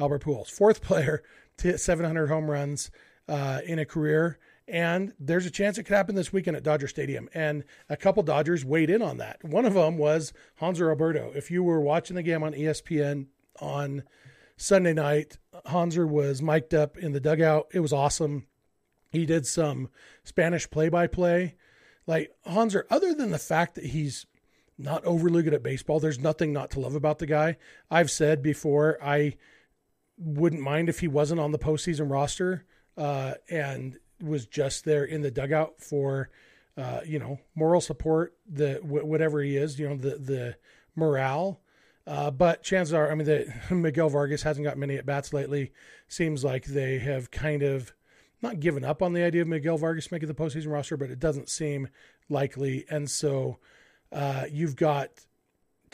Albert 0.00 0.24
Pujols, 0.24 0.50
fourth 0.50 0.82
player 0.82 1.22
to 1.58 1.68
hit 1.68 1.80
700 1.80 2.28
home 2.28 2.50
runs 2.50 2.90
uh, 3.28 3.60
in 3.66 3.78
a 3.78 3.84
career. 3.84 4.38
And 4.66 5.12
there's 5.18 5.44
a 5.44 5.50
chance 5.50 5.76
it 5.76 5.84
could 5.84 5.96
happen 5.96 6.14
this 6.14 6.32
weekend 6.32 6.56
at 6.56 6.62
Dodger 6.62 6.88
Stadium. 6.88 7.28
And 7.34 7.64
a 7.88 7.96
couple 7.96 8.22
Dodgers 8.22 8.64
weighed 8.64 8.90
in 8.90 9.02
on 9.02 9.18
that. 9.18 9.44
One 9.44 9.66
of 9.66 9.74
them 9.74 9.98
was 9.98 10.32
Hanser 10.60 10.88
Alberto. 10.88 11.32
If 11.34 11.50
you 11.50 11.62
were 11.62 11.80
watching 11.80 12.16
the 12.16 12.22
game 12.22 12.42
on 12.42 12.54
ESPN 12.54 13.26
on 13.60 14.04
Sunday 14.56 14.94
night, 14.94 15.38
Hanser 15.66 16.08
was 16.08 16.40
mic'd 16.40 16.74
up 16.74 16.96
in 16.96 17.12
the 17.12 17.20
dugout. 17.20 17.66
It 17.72 17.80
was 17.80 17.92
awesome. 17.92 18.46
He 19.10 19.26
did 19.26 19.46
some 19.46 19.90
Spanish 20.24 20.70
play 20.70 20.88
by 20.88 21.08
play 21.08 21.56
like 22.06 22.34
Hanser, 22.46 22.84
other 22.90 23.14
than 23.14 23.30
the 23.30 23.38
fact 23.38 23.74
that 23.74 23.86
he's 23.86 24.26
not 24.76 25.04
overly 25.04 25.42
good 25.42 25.54
at 25.54 25.62
baseball, 25.62 26.00
there's 26.00 26.18
nothing 26.18 26.52
not 26.52 26.70
to 26.72 26.80
love 26.80 26.94
about 26.94 27.18
the 27.18 27.26
guy. 27.26 27.56
I've 27.90 28.10
said 28.10 28.42
before, 28.42 28.98
I 29.02 29.36
wouldn't 30.18 30.62
mind 30.62 30.88
if 30.88 31.00
he 31.00 31.08
wasn't 31.08 31.40
on 31.40 31.52
the 31.52 31.58
postseason 31.58 32.10
roster 32.10 32.64
uh, 32.96 33.34
and 33.50 33.98
was 34.22 34.46
just 34.46 34.84
there 34.84 35.04
in 35.04 35.22
the 35.22 35.30
dugout 35.30 35.80
for, 35.80 36.30
uh, 36.76 37.00
you 37.04 37.18
know, 37.18 37.38
moral 37.54 37.80
support, 37.80 38.34
the 38.48 38.80
whatever 38.82 39.42
he 39.42 39.56
is, 39.56 39.78
you 39.78 39.88
know, 39.88 39.96
the 39.96 40.16
the 40.16 40.56
morale. 40.96 41.60
Uh, 42.06 42.30
but 42.30 42.62
chances 42.62 42.92
are, 42.92 43.10
I 43.10 43.14
mean, 43.14 43.26
the 43.26 43.52
Miguel 43.74 44.10
Vargas 44.10 44.42
hasn't 44.42 44.64
got 44.64 44.76
many 44.76 44.96
at 44.96 45.06
bats 45.06 45.32
lately. 45.32 45.72
Seems 46.08 46.44
like 46.44 46.64
they 46.64 46.98
have 46.98 47.30
kind 47.30 47.62
of 47.62 47.94
not 48.42 48.60
given 48.60 48.84
up 48.84 49.02
on 49.02 49.14
the 49.14 49.22
idea 49.22 49.42
of 49.42 49.48
Miguel 49.48 49.78
Vargas 49.78 50.12
making 50.12 50.28
the 50.28 50.34
postseason 50.34 50.70
roster, 50.70 50.96
but 50.96 51.10
it 51.10 51.18
doesn't 51.18 51.48
seem 51.48 51.88
likely. 52.28 52.84
And 52.90 53.10
so 53.10 53.58
uh, 54.12 54.44
you've 54.50 54.76
got 54.76 55.10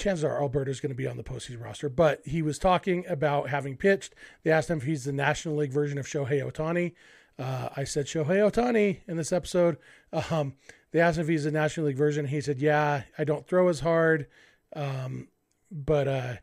chances 0.01 0.25
are 0.25 0.41
Alberto's 0.41 0.81
going 0.81 0.91
to 0.91 0.97
be 0.97 1.07
on 1.07 1.17
the 1.17 1.23
postseason 1.23 1.63
roster. 1.63 1.89
But 1.89 2.21
he 2.25 2.43
was 2.43 2.59
talking 2.59 3.05
about 3.09 3.51
having 3.51 3.77
pitched. 3.77 4.15
They 4.43 4.51
asked 4.51 4.71
him 4.71 4.79
if 4.79 4.85
he's 4.85 5.05
the 5.05 5.13
National 5.13 5.57
League 5.57 5.73
version 5.73 5.99
of 5.99 6.07
Shohei 6.07 6.43
Ohtani. 6.43 6.95
Uh, 7.39 7.69
I 7.77 7.85
said 7.85 8.07
Shohei 8.07 8.51
Ohtani 8.51 9.01
in 9.07 9.17
this 9.17 9.33
episode. 9.33 9.77
Um, 10.13 10.55
they 10.91 10.99
asked 10.99 11.19
him 11.19 11.23
if 11.23 11.29
he's 11.29 11.45
the 11.45 11.53
National 11.53 11.87
League 11.87 11.97
version. 11.97 12.27
He 12.27 12.41
said, 12.41 12.59
"Yeah, 12.59 13.05
I 13.17 13.23
don't 13.23 13.47
throw 13.47 13.69
as 13.69 13.79
hard, 13.79 14.27
um, 14.75 15.29
but 15.71 16.09
uh, 16.09 16.35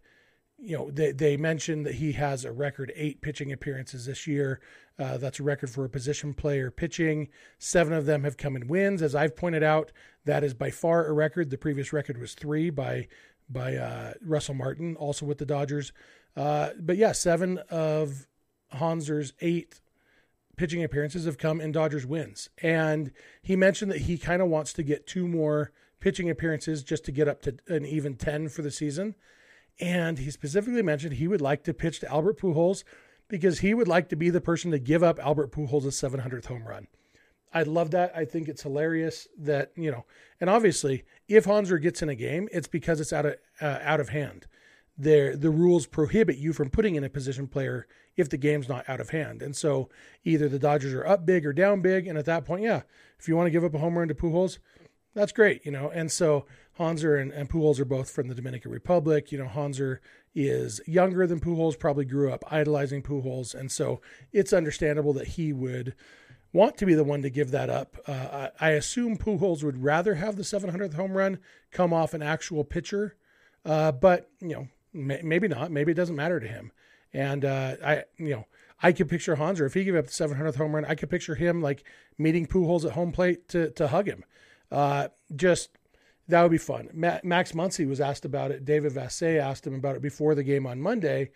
you 0.57 0.77
know, 0.77 0.89
they, 0.89 1.11
they 1.11 1.37
mentioned 1.37 1.85
that 1.85 1.95
he 1.95 2.13
has 2.13 2.43
a 2.43 2.51
record 2.51 2.91
eight 2.95 3.21
pitching 3.21 3.51
appearances 3.51 4.05
this 4.05 4.25
year. 4.25 4.59
Uh, 4.97 5.17
that's 5.17 5.39
a 5.39 5.43
record 5.43 5.69
for 5.69 5.85
a 5.85 5.89
position 5.89 6.33
player 6.33 6.71
pitching. 6.71 7.27
Seven 7.59 7.93
of 7.93 8.05
them 8.05 8.23
have 8.23 8.37
come 8.37 8.55
in 8.55 8.67
wins. 8.67 9.01
As 9.01 9.13
I've 9.13 9.35
pointed 9.35 9.61
out, 9.63 9.91
that 10.25 10.43
is 10.43 10.53
by 10.53 10.71
far 10.71 11.05
a 11.05 11.13
record. 11.13 11.49
The 11.49 11.57
previous 11.57 11.93
record 11.93 12.17
was 12.17 12.33
three 12.33 12.69
by 12.71 13.07
by 13.49 13.75
uh, 13.75 14.13
Russell 14.21 14.55
Martin, 14.55 14.95
also 14.95 15.25
with 15.25 15.37
the 15.37 15.45
Dodgers. 15.45 15.91
Uh, 16.35 16.69
but 16.79 16.97
yeah, 16.97 17.11
seven 17.11 17.59
of 17.69 18.27
Hanser's 18.71 19.33
eight 19.41 19.79
pitching 20.57 20.83
appearances 20.83 21.25
have 21.25 21.37
come 21.37 21.61
in 21.61 21.71
Dodgers 21.71 22.05
wins. 22.05 22.49
And 22.61 23.11
he 23.41 23.55
mentioned 23.55 23.91
that 23.91 24.01
he 24.01 24.17
kind 24.17 24.41
of 24.41 24.49
wants 24.49 24.73
to 24.73 24.83
get 24.83 25.07
two 25.07 25.27
more 25.27 25.71
pitching 25.99 26.29
appearances 26.29 26.83
just 26.83 27.05
to 27.05 27.11
get 27.11 27.27
up 27.27 27.41
to 27.43 27.57
an 27.67 27.85
even 27.85 28.15
10 28.15 28.49
for 28.49 28.61
the 28.61 28.71
season. 28.71 29.15
And 29.79 30.17
he 30.17 30.31
specifically 30.31 30.81
mentioned 30.81 31.13
he 31.13 31.27
would 31.27 31.41
like 31.41 31.63
to 31.65 31.73
pitch 31.73 31.99
to 31.99 32.11
Albert 32.11 32.39
Pujols 32.39 32.83
because 33.27 33.59
he 33.59 33.73
would 33.73 33.87
like 33.87 34.09
to 34.09 34.15
be 34.15 34.29
the 34.29 34.41
person 34.41 34.71
to 34.71 34.79
give 34.79 35.03
up 35.03 35.19
Albert 35.19 35.51
Pujols' 35.51 35.83
700th 35.85 36.45
home 36.45 36.67
run. 36.67 36.87
I 37.53 37.63
love 37.63 37.91
that. 37.91 38.15
I 38.15 38.25
think 38.25 38.47
it's 38.47 38.63
hilarious 38.63 39.27
that 39.37 39.71
you 39.75 39.91
know, 39.91 40.05
and 40.39 40.49
obviously, 40.49 41.03
if 41.27 41.45
Hanser 41.45 41.81
gets 41.81 42.01
in 42.01 42.09
a 42.09 42.15
game, 42.15 42.47
it's 42.51 42.67
because 42.67 42.99
it's 42.99 43.13
out 43.13 43.25
of 43.25 43.35
uh, 43.61 43.79
out 43.81 43.99
of 43.99 44.09
hand. 44.09 44.47
There, 44.99 45.35
the 45.35 45.51
rules 45.51 45.85
prohibit 45.85 46.37
you 46.37 46.53
from 46.53 46.71
putting 46.71 46.95
in 46.95 47.03
a 47.03 47.09
position 47.09 47.47
player 47.47 47.87
if 48.15 48.29
the 48.29 48.37
game's 48.37 48.67
not 48.67 48.89
out 48.89 48.99
of 48.99 49.11
hand. 49.11 49.43
And 49.43 49.55
so, 49.55 49.89
either 50.23 50.49
the 50.49 50.57
Dodgers 50.57 50.93
are 50.93 51.05
up 51.05 51.25
big 51.25 51.45
or 51.45 51.53
down 51.53 51.81
big, 51.81 52.07
and 52.07 52.17
at 52.17 52.25
that 52.25 52.45
point, 52.45 52.63
yeah, 52.63 52.81
if 53.19 53.27
you 53.27 53.35
want 53.35 53.47
to 53.47 53.51
give 53.51 53.63
up 53.63 53.75
a 53.75 53.79
home 53.79 53.97
run 53.97 54.07
to 54.07 54.15
Pujols, 54.15 54.57
that's 55.17 55.31
great, 55.31 55.65
you 55.65 55.71
know. 55.71 55.89
And 55.89 56.11
so 56.11 56.45
Hanser 56.79 57.19
and, 57.19 57.31
and 57.31 57.49
Pujols 57.49 57.79
are 57.79 57.85
both 57.85 58.09
from 58.09 58.27
the 58.27 58.35
Dominican 58.35 58.71
Republic. 58.71 59.31
You 59.31 59.39
know, 59.39 59.47
Hanser 59.47 59.97
is 60.35 60.79
younger 60.85 61.25
than 61.25 61.39
Pujols, 61.39 61.77
probably 61.77 62.05
grew 62.05 62.31
up 62.31 62.43
idolizing 62.51 63.01
Pujols, 63.01 63.55
and 63.55 63.71
so 63.71 63.99
it's 64.31 64.53
understandable 64.53 65.13
that 65.13 65.29
he 65.29 65.51
would 65.51 65.95
want 66.57 66.77
to 66.77 66.85
be 66.85 66.95
the 66.95 67.03
one 67.03 67.21
to 67.21 67.29
give 67.29 67.51
that 67.51 67.69
up. 67.69 67.97
Uh, 68.07 68.49
I, 68.59 68.67
I, 68.67 68.69
assume 68.71 69.17
Pujols 69.17 69.63
would 69.63 69.83
rather 69.83 70.15
have 70.15 70.35
the 70.35 70.43
700th 70.43 70.95
home 70.95 71.15
run 71.15 71.37
come 71.71 71.93
off 71.93 72.13
an 72.13 72.23
actual 72.23 72.63
pitcher 72.63 73.15
Uh, 73.63 73.91
but 73.91 74.29
you 74.41 74.49
know, 74.49 74.67
may, 74.91 75.21
maybe 75.23 75.47
not. 75.47 75.71
Maybe 75.71 75.91
it 75.91 75.95
doesn't 75.95 76.15
matter 76.15 76.39
to 76.39 76.47
him. 76.47 76.71
And 77.13 77.45
uh, 77.45 77.75
I, 77.83 78.03
you 78.17 78.31
know, 78.31 78.45
I 78.81 78.91
could 78.91 79.09
picture 79.09 79.35
Hanser 79.35 79.65
if 79.65 79.73
he 79.73 79.83
gave 79.83 79.95
up 79.95 80.05
the 80.05 80.11
700th 80.11 80.55
home 80.55 80.75
run. 80.75 80.85
I 80.85 80.95
could 80.95 81.09
picture 81.09 81.35
him 81.35 81.61
like 81.61 81.83
meeting 82.17 82.45
Pujols 82.45 82.85
at 82.85 82.93
home 82.93 83.11
plate 83.11 83.47
to 83.49 83.71
to 83.71 83.87
hug 83.87 84.07
him. 84.07 84.23
Uh, 84.71 85.09
just 85.35 85.69
that 86.27 86.41
would 86.41 86.51
be 86.51 86.57
fun. 86.57 86.89
Ma- 86.93 87.19
Max 87.23 87.53
Muncy 87.53 87.87
was 87.87 88.01
asked 88.01 88.25
about 88.25 88.51
it. 88.51 88.65
David 88.65 88.93
Vassegh 88.93 89.39
asked 89.39 89.65
him 89.65 89.75
about 89.75 89.95
it 89.95 90.01
before 90.01 90.35
the 90.35 90.43
game 90.43 90.67
on 90.67 90.81
Monday, 90.81 91.31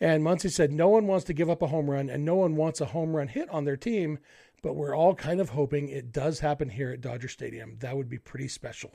and 0.00 0.22
Muncy 0.22 0.50
said 0.50 0.72
no 0.72 0.88
one 0.88 1.06
wants 1.06 1.24
to 1.26 1.32
give 1.32 1.50
up 1.50 1.62
a 1.62 1.66
home 1.66 1.90
run 1.90 2.08
and 2.08 2.24
no 2.24 2.36
one 2.36 2.56
wants 2.56 2.80
a 2.80 2.86
home 2.86 3.16
run 3.16 3.28
hit 3.28 3.48
on 3.50 3.64
their 3.64 3.76
team, 3.76 4.18
but 4.62 4.74
we're 4.74 4.96
all 4.96 5.14
kind 5.14 5.40
of 5.40 5.50
hoping 5.50 5.88
it 5.88 6.12
does 6.12 6.40
happen 6.40 6.68
here 6.68 6.90
at 6.90 7.00
Dodger 7.00 7.28
Stadium. 7.28 7.76
That 7.80 7.96
would 7.96 8.08
be 8.08 8.18
pretty 8.18 8.48
special. 8.48 8.92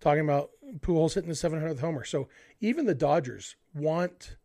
Talking 0.00 0.24
about 0.24 0.50
Pujols 0.80 1.14
hitting 1.14 1.30
the 1.30 1.36
700th 1.36 1.80
homer, 1.80 2.04
so 2.04 2.28
even 2.60 2.86
the 2.86 2.94
Dodgers 2.94 3.56
want 3.74 4.36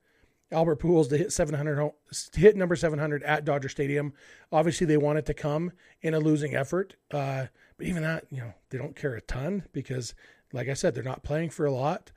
Albert 0.52 0.80
Pujols 0.80 1.10
to 1.10 1.18
hit 1.18 1.32
700 1.32 1.92
to 2.32 2.40
hit 2.40 2.56
number 2.56 2.76
700 2.76 3.24
at 3.24 3.46
Dodger 3.46 3.70
Stadium. 3.70 4.14
Obviously, 4.52 4.88
they 4.88 4.98
want 4.98 5.20
it 5.20 5.26
to 5.28 5.34
come 5.34 5.72
in 6.02 6.14
a 6.14 6.20
losing 6.20 6.56
effort, 6.56 6.96
uh, 7.12 7.46
but 7.78 7.88
even 7.88 8.04
that, 8.04 8.26
you 8.30 8.38
know, 8.38 8.54
they 8.70 8.78
don't 8.78 8.96
care 8.96 9.16
a 9.16 9.22
ton 9.22 9.64
because, 9.74 10.16
like 10.52 10.68
I 10.68 10.74
said, 10.74 10.96
they're 10.96 11.04
not 11.04 11.24
playing 11.24 11.52
for 11.52 11.66
a 11.66 11.72
lot. 11.72 12.12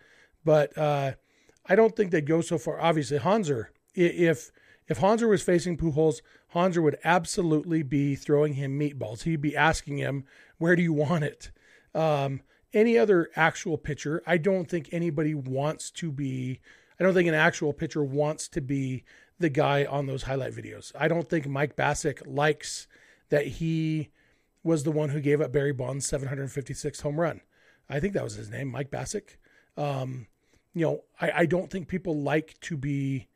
But 0.45 0.77
uh, 0.77 1.13
I 1.67 1.75
don't 1.77 1.95
think 1.95 2.11
they'd 2.11 2.27
go 2.27 2.41
so 2.41 2.59
far. 2.59 2.81
Obviously, 2.81 3.19
Hanser, 3.19 3.67
if 3.95 4.51
if 4.89 4.99
Hanser 4.99 5.29
was 5.29 5.43
facing 5.43 5.77
Pujols, 5.77 6.21
Hanser 6.55 6.83
would 6.83 6.99
absolutely 7.05 7.83
be 7.83 8.15
throwing 8.15 8.55
him 8.55 8.79
meatballs. 8.79 9.23
He'd 9.23 9.41
be 9.41 9.57
asking 9.57 9.99
him, 9.99 10.25
"Where 10.59 10.77
do 10.77 10.83
you 10.83 10.93
want 10.93 11.25
it?" 11.25 11.51
Um, 11.95 12.43
any 12.73 12.97
other 12.97 13.29
actual 13.37 13.79
pitcher, 13.79 14.23
I 14.27 14.39
don't 14.39 14.69
think 14.69 14.89
anybody 14.93 15.35
wants 15.35 15.91
to 15.93 16.11
be 16.11 16.61
I 17.03 17.05
don't 17.05 17.15
think 17.15 17.29
an 17.29 17.35
actual 17.35 17.73
pitcher 17.73 18.05
wants 18.05 18.49
to 18.51 18.61
be 18.61 19.03
the 19.39 19.49
guy 19.49 19.85
on 19.85 20.07
those 20.07 20.23
highlight 20.23 20.55
videos. 20.55 20.93
I 20.97 21.09
don't 21.09 21.29
think 21.29 21.49
Mike 21.49 21.75
Bacsik 21.75 22.23
likes 22.25 22.87
that 23.29 23.47
he 23.47 24.11
was 24.63 24.85
the 24.85 24.93
one 24.93 25.09
who 25.09 25.21
gave 25.21 25.41
up 25.41 25.53
Barry 25.53 25.73
Bonds' 25.73 26.09
756th 26.09 27.03
home 27.03 27.19
run. 27.19 27.41
I 27.89 27.99
think 27.99 28.15
that 28.15 28.23
was 28.23 28.35
his 28.35 28.51
name, 28.51 28.69
Mike 28.69 28.91
Bacsik. 28.91 29.37
Um, 29.77 30.29
you 30.75 30.83
know, 30.87 31.01
I, 31.21 31.33
I, 31.39 31.47
don't 31.47 31.71
think 31.71 31.89
people 31.89 32.23
like 32.23 32.61
to 32.61 32.77
be 32.77 33.27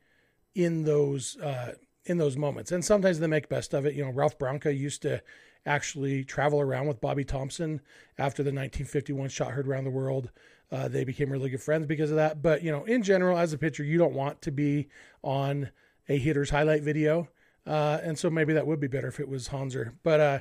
in 0.57 0.85
those 0.85 1.37
uh, 1.37 1.75
in 2.07 2.17
those 2.19 2.37
moments, 2.37 2.73
and 2.73 2.85
sometimes 2.85 3.19
they 3.19 3.27
make 3.27 3.49
best 3.49 3.75
of 3.75 3.85
it. 3.85 3.95
You 3.95 4.05
know, 4.05 4.11
Ralph 4.11 4.39
Branca 4.39 4.73
used 4.73 5.03
to 5.03 5.23
actually 5.67 6.25
travel 6.25 6.61
around 6.61 6.87
with 6.87 7.01
Bobby 7.01 7.25
Thomson 7.25 7.81
after 8.19 8.43
the 8.43 8.49
1951 8.49 9.29
shot 9.29 9.53
heard 9.53 9.69
around 9.69 9.85
the 9.85 9.91
world. 9.91 10.31
Uh, 10.73 10.89
they 10.89 11.05
became 11.05 11.31
really 11.31 11.51
good 11.51 11.63
friends 11.63 11.87
because 11.87 12.11
of 12.11 12.17
that. 12.17 12.41
But 12.41 12.63
you 12.63 12.73
know, 12.73 12.85
in 12.85 13.03
general, 13.03 13.37
as 13.37 13.53
a 13.53 13.59
pitcher, 13.59 13.85
you 13.85 13.99
don't 13.99 14.15
want 14.15 14.41
to 14.43 14.51
be 14.51 14.89
on 15.23 15.71
a 16.09 16.19
hitter's 16.19 16.51
highlight 16.51 16.83
video, 16.83 17.29
uh, 17.67 17.99
and 18.03 18.19
so 18.19 18.31
maybe 18.31 18.55
that 18.55 18.67
would 18.67 18.81
be 18.81 18.89
better 18.89 19.09
if 19.09 19.21
it 19.21 19.29
was 19.29 19.49
Hanser. 19.49 19.93
But 20.03 20.21
uh, 20.21 20.39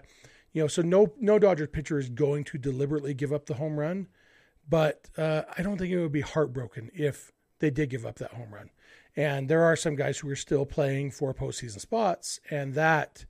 you 0.53 0.61
know, 0.61 0.67
so 0.67 0.81
no 0.81 1.13
no 1.19 1.39
Dodgers 1.39 1.69
pitcher 1.71 1.99
is 1.99 2.07
going 2.07 2.45
to 2.45 2.57
deliberately 2.57 3.13
give 3.13 3.33
up 3.33 3.47
the 3.47 3.55
home 3.55 3.77
run, 3.77 4.07
but 4.69 5.09
uh, 5.17 5.41
I 5.57 5.61
don't 5.61 5.77
think 5.77 5.91
it 5.91 5.99
would 5.99 6.13
be 6.13 6.21
heartbroken 6.21 6.89
if 6.93 7.33
they 7.59 7.69
did 7.69 7.89
give 7.89 8.05
up 8.05 8.15
that 8.19 8.31
home 8.31 8.53
run. 8.53 8.69
And 9.15 9.47
there 9.49 9.63
are 9.63 9.75
some 9.75 9.95
guys 9.95 10.17
who 10.19 10.29
are 10.29 10.35
still 10.35 10.65
playing 10.65 11.11
for 11.11 11.33
postseason 11.33 11.79
spots, 11.79 12.39
and 12.49 12.73
that 12.73 13.25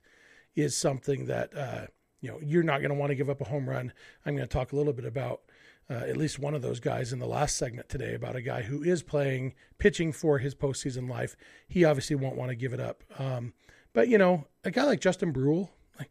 is 0.54 0.76
something 0.76 1.26
that 1.26 1.56
uh, 1.56 1.86
you 2.20 2.30
know 2.30 2.38
you're 2.42 2.62
not 2.62 2.78
going 2.80 2.90
to 2.90 2.96
want 2.96 3.10
to 3.10 3.16
give 3.16 3.30
up 3.30 3.40
a 3.40 3.44
home 3.44 3.68
run. 3.68 3.92
I'm 4.24 4.34
going 4.34 4.48
to 4.48 4.52
talk 4.52 4.72
a 4.72 4.76
little 4.76 4.92
bit 4.92 5.04
about 5.04 5.42
uh, 5.88 5.94
at 5.94 6.16
least 6.16 6.38
one 6.38 6.54
of 6.54 6.62
those 6.62 6.80
guys 6.80 7.12
in 7.12 7.18
the 7.18 7.26
last 7.26 7.56
segment 7.56 7.88
today 7.88 8.14
about 8.14 8.36
a 8.36 8.42
guy 8.42 8.62
who 8.62 8.82
is 8.82 9.02
playing 9.02 9.54
pitching 9.78 10.12
for 10.12 10.38
his 10.38 10.54
postseason 10.54 11.08
life. 11.08 11.36
He 11.68 11.84
obviously 11.84 12.16
won't 12.16 12.36
want 12.36 12.50
to 12.50 12.56
give 12.56 12.72
it 12.72 12.80
up. 12.80 13.04
Um, 13.18 13.52
but 13.92 14.08
you 14.08 14.18
know, 14.18 14.46
a 14.64 14.70
guy 14.70 14.82
like 14.82 15.00
Justin 15.00 15.32
Bruihl, 15.32 15.68
like, 15.98 16.10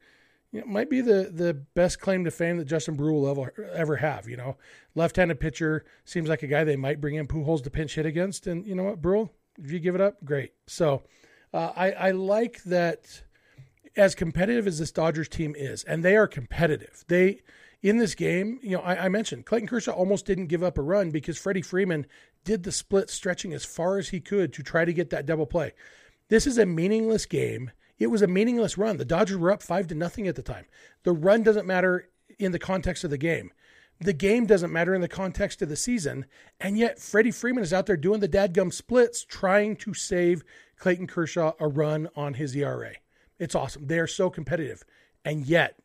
you 0.52 0.62
know, 0.62 0.68
might 0.68 0.90
be 0.90 1.02
the 1.02 1.30
the 1.34 1.54
best 1.54 2.00
claim 2.00 2.24
to 2.24 2.32
fame 2.32 2.58
that 2.58 2.66
Justin 2.66 2.96
Bruihl 2.96 3.22
will 3.22 3.30
ever, 3.30 3.70
ever 3.74 3.98
have. 3.98 4.30
You 4.30 4.38
know, 4.38 4.58
left-handed 4.96 5.40
pitcher 5.40 5.84
seems 6.06 6.30
like 6.30 6.44
a 6.44 6.48
guy 6.48 6.64
they 6.64 6.78
might 6.78 7.02
bring 7.02 7.16
in 7.16 7.28
Pujols 7.28 7.64
to 7.64 7.70
pinch 7.70 7.96
hit 7.96 8.06
against, 8.06 8.48
and 8.48 8.66
you 8.66 8.76
know 8.76 8.84
what, 8.84 9.02
Bruihl, 9.02 9.30
if 9.64 9.72
you 9.72 9.80
give 9.80 9.96
it 9.96 10.02
up, 10.02 10.24
great. 10.24 10.54
So 10.68 11.04
uh, 11.54 11.72
I 11.76 11.92
I 11.92 12.12
like 12.12 12.64
that. 12.64 13.24
As 13.98 14.14
competitive 14.14 14.68
as 14.68 14.78
this 14.78 14.92
Dodgers 14.92 15.30
team 15.30 15.56
is, 15.58 15.86
and 15.86 16.04
they 16.04 16.18
are 16.18 16.28
competitive, 16.28 17.06
they 17.08 17.40
in 17.82 17.98
this 17.98 18.16
game, 18.16 18.60
you 18.64 18.72
know, 18.72 18.82
I, 18.82 19.06
I, 19.06 19.10
mentioned 19.10 19.46
Clayton 19.46 19.68
Kershaw 19.68 19.92
almost 19.92 20.26
didn't 20.26 20.48
give 20.48 20.64
up 20.64 20.80
a 20.80 20.82
run 20.82 21.12
because 21.12 21.38
Freddie 21.38 21.62
Freeman 21.62 22.08
did 22.44 22.64
the 22.64 22.72
split, 22.72 23.12
stretching 23.12 23.54
as 23.54 23.64
far 23.64 24.00
as 24.00 24.10
he 24.10 24.20
could 24.20 24.52
to 24.54 24.64
try 24.64 24.86
to 24.86 24.92
get 24.92 25.12
that 25.12 25.28
double 25.28 25.46
play. 25.46 25.72
This 26.30 26.48
is 26.48 26.58
a 26.58 26.66
meaningless 26.66 27.28
game. 27.28 27.70
It 28.00 28.08
was 28.08 28.24
a 28.24 28.28
meaningless 28.28 28.76
run. 28.76 28.98
The 28.98 29.06
Dodgers 29.06 29.38
were 29.38 29.52
up 29.52 29.62
five 29.62 29.86
to 29.88 29.96
nothing 29.96 30.28
at 30.28 30.36
the 30.36 30.42
time. 30.42 30.66
The 31.04 31.12
run 31.12 31.44
doesn't 31.44 31.68
matter 31.68 32.10
in 32.40 32.52
the 32.52 32.60
context 32.60 33.04
of 33.04 33.12
the 33.12 33.20
game. 33.20 33.52
The 34.00 34.14
game 34.14 34.46
doesn't 34.46 34.74
matter 34.74 34.94
in 34.94 35.02
the 35.02 35.08
context 35.08 35.62
of 35.62 35.70
the 35.70 35.76
season. 35.76 36.26
And 36.60 36.78
yet, 36.78 37.00
Freddie 37.00 37.32
Freeman 37.32 37.64
is 37.64 37.74
out 37.74 37.86
there 37.86 37.98
doing 37.98 38.20
the 38.20 38.28
dadgum 38.28 38.74
splits, 38.74 39.24
trying 39.24 39.78
to 39.78 39.94
save 39.94 40.44
Clayton 40.78 41.08
Kershaw 41.08 41.54
a 41.60 41.68
run 41.68 42.10
on 42.16 42.34
his 42.34 42.56
ERA. 42.56 42.94
It's 43.40 43.56
awesome. 43.56 43.88
They 43.88 44.00
are 44.00 44.08
so 44.08 44.30
competitive. 44.30 44.84
And 45.24 45.46
yet, 45.46 45.80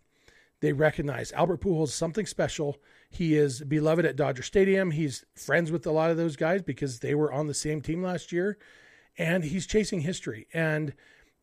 they 0.60 0.72
recognize 0.72 1.32
Albert 1.32 1.62
Pujols 1.62 1.84
is 1.84 1.94
something 1.94 2.26
special. 2.26 2.76
He 3.08 3.36
is 3.36 3.62
beloved 3.62 4.04
at 4.04 4.16
Dodger 4.16 4.42
Stadium. 4.42 4.90
He's 4.90 5.24
friends 5.34 5.72
with 5.72 5.86
a 5.86 5.92
lot 5.92 6.10
of 6.10 6.16
those 6.16 6.36
guys 6.36 6.62
because 6.62 7.00
they 7.00 7.14
were 7.14 7.32
on 7.32 7.46
the 7.46 7.54
same 7.54 7.80
team 7.80 8.02
last 8.02 8.32
year. 8.32 8.58
And 9.16 9.44
he's 9.44 9.66
chasing 9.66 10.00
history. 10.00 10.46
And 10.52 10.94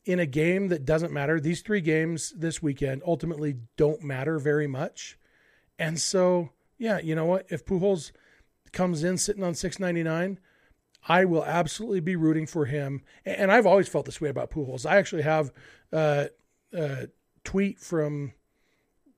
in 0.05 0.19
a 0.19 0.25
game 0.25 0.67
that 0.69 0.85
doesn't 0.85 1.11
matter, 1.11 1.39
these 1.39 1.61
three 1.61 1.81
games 1.81 2.33
this 2.37 2.61
weekend 2.61 3.01
ultimately 3.05 3.55
don't 3.75 4.03
matter 4.03 4.37
very 4.39 4.67
much. 4.67 5.17
And 5.79 5.99
so, 5.99 6.49
yeah, 6.77 6.99
you 6.99 7.15
know 7.15 7.25
what? 7.25 7.45
If 7.49 7.65
Pujols 7.65 8.11
comes 8.71 9.03
in 9.03 9.17
sitting 9.17 9.43
on 9.43 9.55
699, 9.55 10.39
I 11.07 11.25
will 11.25 11.45
absolutely 11.45 12.01
be 12.01 12.15
rooting 12.15 12.45
for 12.45 12.65
him. 12.65 13.03
And 13.25 13.51
I've 13.51 13.65
always 13.65 13.87
felt 13.87 14.05
this 14.05 14.21
way 14.21 14.29
about 14.29 14.51
Pujols. 14.51 14.85
I 14.85 14.97
actually 14.97 15.23
have 15.23 15.51
a, 15.91 16.29
a 16.73 17.07
tweet 17.43 17.79
from 17.79 18.33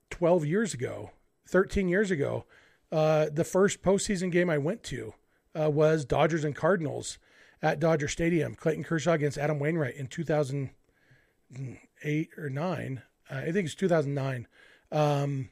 12 0.09 0.45
years 0.45 0.73
ago, 0.73 1.11
13 1.47 1.87
years 1.87 2.11
ago, 2.11 2.45
uh, 2.91 3.27
the 3.31 3.43
first 3.43 3.81
postseason 3.81 4.31
game 4.31 4.49
I 4.49 4.57
went 4.57 4.83
to 4.83 5.13
uh, 5.59 5.69
was 5.69 6.05
Dodgers 6.05 6.43
and 6.43 6.55
Cardinals 6.55 7.19
at 7.61 7.79
Dodger 7.79 8.07
Stadium. 8.07 8.55
Clayton 8.55 8.83
Kershaw 8.83 9.13
against 9.13 9.37
Adam 9.37 9.59
Wainwright 9.59 9.95
in 9.95 10.07
2008 10.07 12.29
or 12.37 12.49
nine. 12.49 13.03
Uh, 13.29 13.35
I 13.35 13.51
think 13.51 13.65
it's 13.65 13.75
2009. 13.75 14.47
Um, 14.91 15.49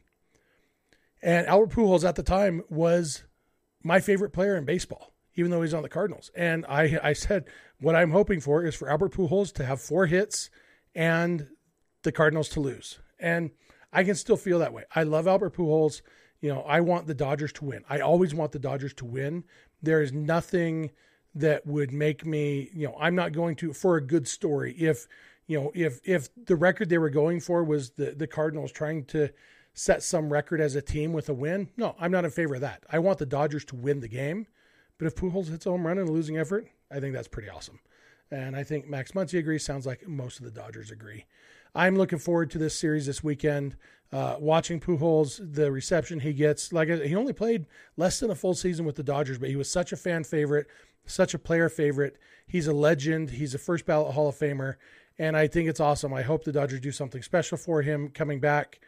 and 1.21 1.47
Albert 1.47 1.71
Pujols 1.71 2.07
at 2.07 2.15
the 2.15 2.23
time 2.23 2.61
was 2.69 3.23
my 3.83 3.99
favorite 3.99 4.31
player 4.33 4.55
in 4.55 4.65
baseball, 4.65 5.13
even 5.35 5.51
though 5.51 5.61
he's 5.61 5.73
on 5.73 5.83
the 5.83 5.89
Cardinals. 5.89 6.31
And 6.35 6.65
I, 6.67 6.99
I 7.01 7.13
said, 7.13 7.45
what 7.79 7.95
I'm 7.95 8.11
hoping 8.11 8.39
for 8.39 8.63
is 8.63 8.75
for 8.75 8.89
Albert 8.89 9.13
Pujols 9.13 9.53
to 9.53 9.65
have 9.65 9.81
four 9.81 10.05
hits 10.05 10.49
and 10.95 11.47
the 12.03 12.11
Cardinals 12.11 12.49
to 12.49 12.59
lose. 12.59 12.99
And 13.19 13.51
I 13.91 14.03
can 14.03 14.15
still 14.15 14.37
feel 14.37 14.59
that 14.59 14.73
way. 14.73 14.83
I 14.93 15.03
love 15.03 15.27
Albert 15.27 15.55
Pujols. 15.55 16.01
You 16.41 16.53
know, 16.53 16.61
I 16.61 16.81
want 16.81 17.07
the 17.07 17.15
Dodgers 17.15 17.53
to 17.53 17.65
win. 17.65 17.83
I 17.89 17.99
always 17.99 18.35
want 18.35 18.51
the 18.51 18.59
Dodgers 18.59 18.93
to 18.95 19.05
win. 19.05 19.43
There 19.81 20.01
is 20.01 20.13
nothing 20.13 20.91
that 21.33 21.65
would 21.65 21.91
make 21.91 22.25
me, 22.25 22.69
you 22.73 22.87
know, 22.87 22.95
I'm 22.99 23.15
not 23.15 23.31
going 23.31 23.55
to 23.57 23.73
for 23.73 23.95
a 23.95 24.01
good 24.01 24.27
story. 24.27 24.73
If, 24.77 25.07
you 25.47 25.59
know, 25.59 25.71
if 25.73 25.99
if 26.03 26.29
the 26.45 26.55
record 26.55 26.89
they 26.89 26.97
were 26.97 27.09
going 27.09 27.39
for 27.39 27.63
was 27.63 27.91
the 27.91 28.11
the 28.11 28.27
Cardinals 28.27 28.71
trying 28.71 29.05
to 29.05 29.29
set 29.77 30.01
some 30.01 30.33
record 30.33 30.59
as 30.59 30.73
a 30.73 30.81
team 30.81 31.13
with 31.13 31.29
a 31.29 31.33
win, 31.35 31.69
no, 31.77 31.95
I'm 31.99 32.11
not 32.11 32.25
in 32.25 32.31
favor 32.31 32.55
of 32.55 32.61
that. 32.61 32.83
I 32.91 32.97
want 32.97 33.19
the 33.19 33.27
Dodgers 33.27 33.63
to 33.65 33.75
win 33.75 33.99
the 33.99 34.07
game. 34.07 34.47
But 34.97 35.05
if 35.05 35.15
Pujols 35.15 35.49
hits 35.49 35.67
a 35.67 35.69
home 35.69 35.85
run 35.85 35.99
in 35.99 36.07
a 36.07 36.11
losing 36.11 36.39
effort, 36.39 36.67
I 36.91 36.99
think 36.99 37.13
that's 37.13 37.27
pretty 37.27 37.47
awesome. 37.47 37.79
And 38.31 38.55
I 38.55 38.63
think 38.63 38.87
Max 38.87 39.11
Muncy 39.11 39.37
agrees. 39.37 39.63
Sounds 39.63 39.85
like 39.85 40.07
most 40.07 40.39
of 40.39 40.45
the 40.45 40.51
Dodgers 40.51 40.89
agree. 40.89 41.25
I'm 41.75 41.95
looking 41.95 42.17
forward 42.17 42.49
to 42.51 42.57
this 42.57 42.73
series 42.73 43.05
this 43.05 43.23
weekend. 43.23 43.77
Uh, 44.11 44.37
watching 44.39 44.79
Pujols, 44.79 45.39
the 45.53 45.71
reception 45.71 46.21
he 46.21 46.33
gets. 46.33 46.73
Like 46.73 46.89
he 46.89 47.15
only 47.15 47.33
played 47.33 47.67
less 47.97 48.19
than 48.19 48.31
a 48.31 48.35
full 48.35 48.55
season 48.55 48.83
with 48.83 48.95
the 48.95 49.03
Dodgers, 49.03 49.37
but 49.37 49.49
he 49.49 49.55
was 49.55 49.69
such 49.69 49.91
a 49.91 49.97
fan 49.97 50.23
favorite, 50.23 50.65
such 51.05 51.35
a 51.35 51.39
player 51.39 51.69
favorite. 51.69 52.17
He's 52.47 52.65
a 52.65 52.73
legend. 52.73 53.29
He's 53.29 53.53
a 53.53 53.59
first 53.59 53.85
ballot 53.85 54.15
Hall 54.15 54.29
of 54.29 54.35
Famer, 54.35 54.75
and 55.19 55.37
I 55.37 55.45
think 55.45 55.69
it's 55.69 55.79
awesome. 55.79 56.15
I 56.15 56.23
hope 56.23 56.45
the 56.45 56.51
Dodgers 56.51 56.79
do 56.79 56.91
something 56.91 57.21
special 57.21 57.59
for 57.59 57.83
him 57.83 58.09
coming 58.09 58.39
back. 58.39 58.79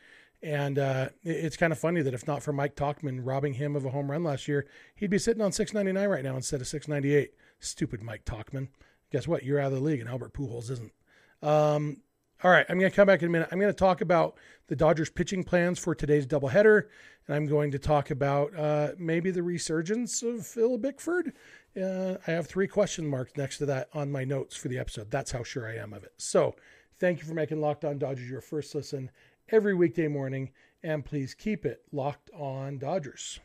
And 0.42 0.80
uh, 0.80 1.10
it's 1.22 1.58
kind 1.58 1.74
of 1.74 1.80
funny 1.80 2.02
that 2.02 2.14
if 2.14 2.26
not 2.26 2.42
for 2.42 2.54
Mike 2.54 2.76
Tauchman 2.76 3.20
robbing 3.24 3.56
him 3.56 3.76
of 3.76 3.86
a 3.86 3.90
home 3.90 4.10
run 4.10 4.24
last 4.24 4.48
year, 4.48 4.68
he'd 4.96 5.10
be 5.10 5.18
sitting 5.18 5.42
on 5.42 5.52
699 5.52 6.10
right 6.10 6.24
now 6.24 6.36
instead 6.36 6.62
of 6.62 6.68
698. 6.68 7.34
Stupid 7.60 8.02
Mike 8.02 8.24
Tauchman. 8.24 8.70
Guess 9.12 9.28
what? 9.28 9.44
You're 9.44 9.60
out 9.60 9.74
of 9.74 9.80
the 9.80 9.84
league, 9.84 10.00
and 10.00 10.08
Albert 10.08 10.34
Pujols 10.34 10.72
isn't. 10.72 10.94
Um, 11.42 11.98
All 12.42 12.52
right, 12.52 12.66
I'm 12.70 12.80
going 12.80 12.90
to 12.90 12.96
come 12.96 13.08
back 13.08 13.22
in 13.22 13.28
a 13.28 13.32
minute. 13.32 13.50
I'm 13.52 13.60
going 13.60 13.74
to 13.74 13.78
talk 13.78 14.00
about 14.00 14.38
the 14.68 14.76
Dodgers 14.76 15.10
pitching 15.10 15.44
plans 15.44 15.78
for 15.78 15.94
today's 15.94 16.26
doubleheader, 16.26 16.84
and 17.28 17.36
I'm 17.36 17.46
going 17.46 17.72
to 17.72 17.80
talk 17.80 18.12
about 18.12 18.56
uh, 18.56 18.92
maybe 18.98 19.32
the 19.32 19.44
resurgence 19.44 20.24
of 20.24 20.48
Phil 20.48 20.78
Bickford. 20.78 21.34
Uh, 21.76 22.16
I 22.26 22.32
have 22.32 22.48
three 22.48 22.68
question 22.68 23.06
marks 23.06 23.34
next 23.36 23.58
to 23.58 23.66
that 23.66 23.90
on 23.94 24.10
my 24.10 24.24
notes 24.24 24.56
for 24.56 24.70
the 24.70 24.80
episode. 24.80 25.12
That's 25.12 25.32
how 25.32 25.44
sure 25.44 25.68
I 25.68 25.76
am 25.76 25.92
of 25.92 26.04
it. 26.04 26.14
So, 26.18 26.56
thank 26.98 27.20
you 27.20 27.26
for 27.26 27.34
making 27.34 27.60
Locked 27.60 27.84
On 27.84 27.98
Dodgers 27.98 28.30
your 28.30 28.42
first 28.42 28.74
listen 28.74 29.10
every 29.52 29.74
weekday 29.74 30.08
morning, 30.08 30.52
and 30.84 31.04
please 31.04 31.34
keep 31.34 31.66
it 31.66 31.82
locked 31.92 32.30
on 32.34 32.78
Dodgers. 32.78 33.40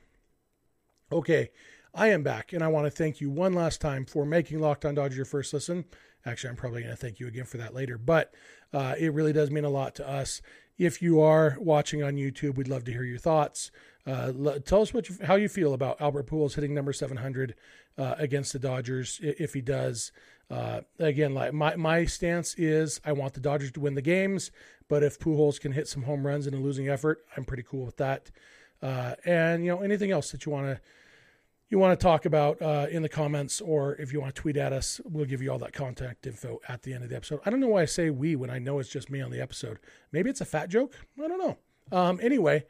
Okay, 1.10 1.50
I 1.94 2.08
am 2.08 2.22
back, 2.22 2.52
and 2.52 2.62
I 2.62 2.68
want 2.68 2.86
to 2.86 2.90
thank 2.90 3.20
you 3.20 3.30
one 3.30 3.52
last 3.52 3.80
time 3.80 4.04
for 4.04 4.24
making 4.24 4.60
Locked 4.60 4.84
On 4.84 4.94
Dodgers 4.94 5.16
your 5.16 5.24
first 5.24 5.52
listen. 5.52 5.84
Actually, 6.26 6.50
I'm 6.50 6.56
probably 6.56 6.82
going 6.82 6.94
to 6.94 7.00
thank 7.00 7.20
you 7.20 7.26
again 7.26 7.44
for 7.44 7.58
that 7.58 7.74
later, 7.74 7.98
but 7.98 8.34
uh, 8.72 8.94
it 8.98 9.12
really 9.12 9.32
does 9.32 9.50
mean 9.50 9.64
a 9.64 9.70
lot 9.70 9.94
to 9.96 10.08
us. 10.08 10.42
If 10.76 11.00
you 11.00 11.20
are 11.20 11.56
watching 11.60 12.02
on 12.02 12.16
YouTube, 12.16 12.56
we'd 12.56 12.68
love 12.68 12.84
to 12.84 12.92
hear 12.92 13.04
your 13.04 13.18
thoughts. 13.18 13.70
Uh, 14.06 14.58
tell 14.64 14.82
us 14.82 14.92
what 14.92 15.08
you, 15.08 15.16
how 15.24 15.34
you 15.34 15.48
feel 15.48 15.72
about 15.72 16.00
Albert 16.00 16.26
Pujols 16.26 16.54
hitting 16.54 16.74
number 16.74 16.92
700 16.92 17.54
uh, 17.96 18.14
against 18.18 18.52
the 18.52 18.58
Dodgers 18.58 19.18
if 19.22 19.54
he 19.54 19.60
does. 19.60 20.12
Uh, 20.50 20.82
again, 20.98 21.32
like 21.32 21.54
my 21.54 21.74
my 21.76 22.04
stance 22.04 22.54
is 22.56 23.00
I 23.04 23.12
want 23.12 23.32
the 23.32 23.40
Dodgers 23.40 23.72
to 23.72 23.80
win 23.80 23.94
the 23.94 24.02
games, 24.02 24.50
but 24.88 25.02
if 25.02 25.18
Pujols 25.18 25.58
can 25.58 25.72
hit 25.72 25.88
some 25.88 26.02
home 26.02 26.26
runs 26.26 26.46
in 26.46 26.52
a 26.52 26.58
losing 26.58 26.88
effort, 26.88 27.24
I'm 27.36 27.44
pretty 27.44 27.62
cool 27.62 27.86
with 27.86 27.96
that. 27.96 28.30
Uh, 28.82 29.14
and 29.24 29.64
you 29.64 29.70
know 29.70 29.80
anything 29.80 30.10
else 30.10 30.32
that 30.32 30.44
you 30.44 30.52
want 30.52 30.66
to 30.66 30.80
you 31.70 31.78
want 31.78 31.98
to 31.98 32.04
talk 32.04 32.26
about 32.26 32.60
uh, 32.60 32.86
in 32.90 33.02
the 33.02 33.08
comments, 33.08 33.60
or 33.60 33.96
if 33.96 34.12
you 34.12 34.20
want 34.20 34.34
to 34.34 34.40
tweet 34.40 34.56
at 34.56 34.72
us, 34.72 35.00
we'll 35.04 35.24
give 35.24 35.40
you 35.40 35.50
all 35.50 35.58
that 35.58 35.72
contact 35.72 36.26
info 36.26 36.60
at 36.68 36.82
the 36.82 36.92
end 36.92 37.02
of 37.04 37.10
the 37.10 37.16
episode. 37.16 37.40
I 37.46 37.50
don't 37.50 37.60
know 37.60 37.68
why 37.68 37.82
I 37.82 37.86
say 37.86 38.10
we 38.10 38.36
when 38.36 38.50
I 38.50 38.58
know 38.58 38.78
it's 38.78 38.90
just 38.90 39.10
me 39.10 39.22
on 39.22 39.30
the 39.30 39.40
episode. 39.40 39.78
Maybe 40.12 40.28
it's 40.28 40.42
a 40.42 40.44
fat 40.44 40.68
joke. 40.68 40.94
I 41.22 41.26
don't 41.26 41.38
know. 41.38 41.58
Um, 41.90 42.20
anyway, 42.22 42.64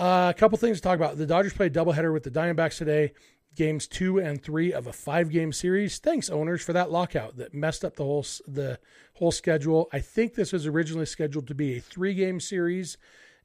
uh, 0.00 0.32
a 0.34 0.38
couple 0.38 0.56
things 0.58 0.78
to 0.78 0.82
talk 0.82 0.96
about. 0.96 1.16
The 1.16 1.26
Dodgers 1.26 1.52
played 1.52 1.74
doubleheader 1.74 2.12
with 2.12 2.22
the 2.22 2.30
Diamondbacks 2.30 2.78
today, 2.78 3.12
games 3.54 3.86
two 3.86 4.18
and 4.18 4.42
three 4.42 4.72
of 4.72 4.86
a 4.86 4.92
five-game 4.92 5.52
series. 5.52 5.98
Thanks, 5.98 6.30
owners, 6.30 6.62
for 6.62 6.72
that 6.72 6.90
lockout 6.90 7.36
that 7.36 7.52
messed 7.54 7.84
up 7.84 7.96
the 7.96 8.04
whole 8.04 8.24
the 8.48 8.78
whole 9.14 9.32
schedule. 9.32 9.88
I 9.92 10.00
think 10.00 10.34
this 10.34 10.52
was 10.52 10.66
originally 10.66 11.06
scheduled 11.06 11.46
to 11.48 11.54
be 11.54 11.76
a 11.76 11.80
three-game 11.80 12.40
series 12.40 12.96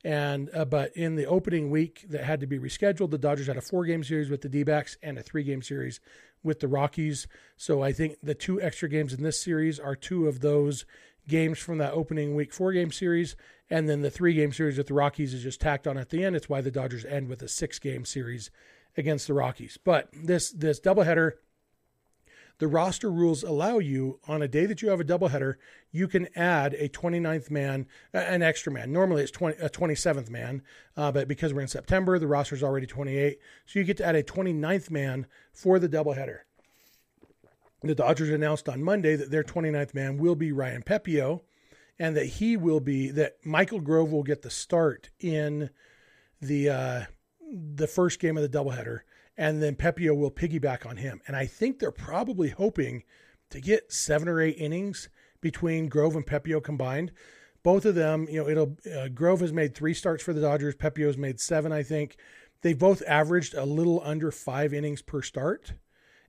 and 0.05 0.51
uh, 0.53 0.65
but 0.65 0.95
in 0.95 1.15
the 1.15 1.25
opening 1.25 1.71
week 1.71 2.05
that 2.09 2.23
had 2.23 2.39
to 2.41 2.45
be 2.45 2.59
rescheduled, 2.59 3.09
the 3.09 3.17
Dodgers 3.17 3.47
had 3.47 3.57
a 3.57 3.61
four 3.61 3.85
game 3.85 4.03
series 4.03 4.29
with 4.29 4.41
the 4.41 4.49
D 4.49 4.61
backs 4.61 4.97
and 5.01 5.17
a 5.17 5.23
three 5.23 5.43
game 5.43 5.63
series 5.63 5.99
with 6.43 6.59
the 6.59 6.67
Rockies. 6.67 7.27
So 7.57 7.81
I 7.81 7.91
think 7.91 8.17
the 8.21 8.35
two 8.35 8.61
extra 8.61 8.87
games 8.87 9.13
in 9.13 9.23
this 9.23 9.41
series 9.41 9.79
are 9.79 9.95
two 9.95 10.27
of 10.27 10.41
those 10.41 10.85
games 11.27 11.57
from 11.57 11.79
that 11.79 11.93
opening 11.93 12.35
week 12.35 12.53
four 12.53 12.71
game 12.71 12.91
series. 12.91 13.35
And 13.69 13.89
then 13.89 14.01
the 14.01 14.11
three 14.11 14.33
game 14.33 14.53
series 14.53 14.77
with 14.77 14.87
the 14.87 14.93
Rockies 14.93 15.33
is 15.33 15.43
just 15.43 15.59
tacked 15.59 15.87
on 15.87 15.97
at 15.97 16.09
the 16.09 16.23
end. 16.23 16.35
It's 16.35 16.49
why 16.49 16.61
the 16.61 16.71
Dodgers 16.71 17.05
end 17.05 17.29
with 17.29 17.41
a 17.41 17.47
six 17.47 17.79
game 17.79 18.05
series 18.05 18.51
against 18.95 19.27
the 19.27 19.33
Rockies. 19.33 19.77
But 19.83 20.09
this 20.13 20.51
this 20.51 20.79
doubleheader 20.79 21.33
the 22.57 22.67
roster 22.67 23.11
rules 23.11 23.43
allow 23.43 23.79
you 23.79 24.19
on 24.27 24.41
a 24.41 24.47
day 24.47 24.65
that 24.65 24.81
you 24.81 24.89
have 24.89 25.01
a 25.01 25.05
doubleheader, 25.05 25.55
you 25.91 26.07
can 26.07 26.29
add 26.37 26.73
a 26.75 26.87
29th 26.87 27.51
man, 27.51 27.85
an 28.13 28.41
extra 28.41 28.71
man. 28.71 28.93
Normally 28.93 29.23
it's 29.23 29.31
20, 29.31 29.57
a 29.57 29.69
27th 29.69 30.29
man, 30.29 30.61
uh, 30.95 31.11
but 31.11 31.27
because 31.27 31.53
we're 31.53 31.61
in 31.61 31.67
September, 31.67 32.17
the 32.17 32.27
roster 32.27 32.55
is 32.55 32.63
already 32.63 32.87
28. 32.87 33.39
So 33.65 33.79
you 33.79 33.85
get 33.85 33.97
to 33.97 34.05
add 34.05 34.15
a 34.15 34.23
29th 34.23 34.89
man 34.89 35.27
for 35.51 35.79
the 35.79 35.89
doubleheader. 35.89 36.39
The 37.83 37.95
Dodgers 37.95 38.29
announced 38.29 38.69
on 38.69 38.81
Monday 38.81 39.15
that 39.15 39.31
their 39.31 39.43
29th 39.43 39.93
man 39.93 40.17
will 40.17 40.35
be 40.35 40.51
Ryan 40.51 40.81
Pepiot 40.81 41.41
and 41.97 42.15
that 42.15 42.25
he 42.25 42.57
will 42.57 42.79
be, 42.79 43.09
that 43.11 43.37
Michael 43.43 43.79
Grove 43.79 44.11
will 44.11 44.23
get 44.23 44.41
the 44.41 44.49
start 44.49 45.09
in 45.19 45.69
the, 46.41 46.69
uh, 46.69 47.03
the 47.51 47.87
first 47.87 48.19
game 48.19 48.37
of 48.37 48.49
the 48.49 48.57
doubleheader 48.57 49.01
and 49.37 49.61
then 49.61 49.75
Pepiot 49.75 50.17
will 50.17 50.31
piggyback 50.31 50.85
on 50.85 50.97
him. 50.97 51.21
And 51.27 51.35
I 51.35 51.45
think 51.45 51.79
they're 51.79 51.91
probably 51.91 52.49
hoping 52.49 53.03
to 53.49 53.59
get 53.59 53.91
seven 53.91 54.27
or 54.27 54.41
eight 54.41 54.57
innings 54.57 55.09
between 55.41 55.89
Grove 55.89 56.15
and 56.15 56.25
Pepiot 56.25 56.63
combined. 56.63 57.11
Both 57.63 57.85
of 57.85 57.95
them, 57.95 58.27
you 58.29 58.41
know, 58.41 58.49
it'll 58.49 58.77
uh, 58.95 59.07
Grove 59.09 59.41
has 59.41 59.51
made 59.51 59.75
three 59.75 59.93
starts 59.93 60.23
for 60.23 60.33
the 60.33 60.41
Dodgers. 60.41 60.75
Pepiot 60.75 61.07
has 61.07 61.17
made 61.17 61.39
seven, 61.39 61.71
I 61.71 61.83
think. 61.83 62.17
They've 62.61 62.77
both 62.77 63.03
averaged 63.07 63.53
a 63.53 63.65
little 63.65 64.01
under 64.03 64.31
five 64.31 64.73
innings 64.73 65.01
per 65.01 65.21
start, 65.21 65.73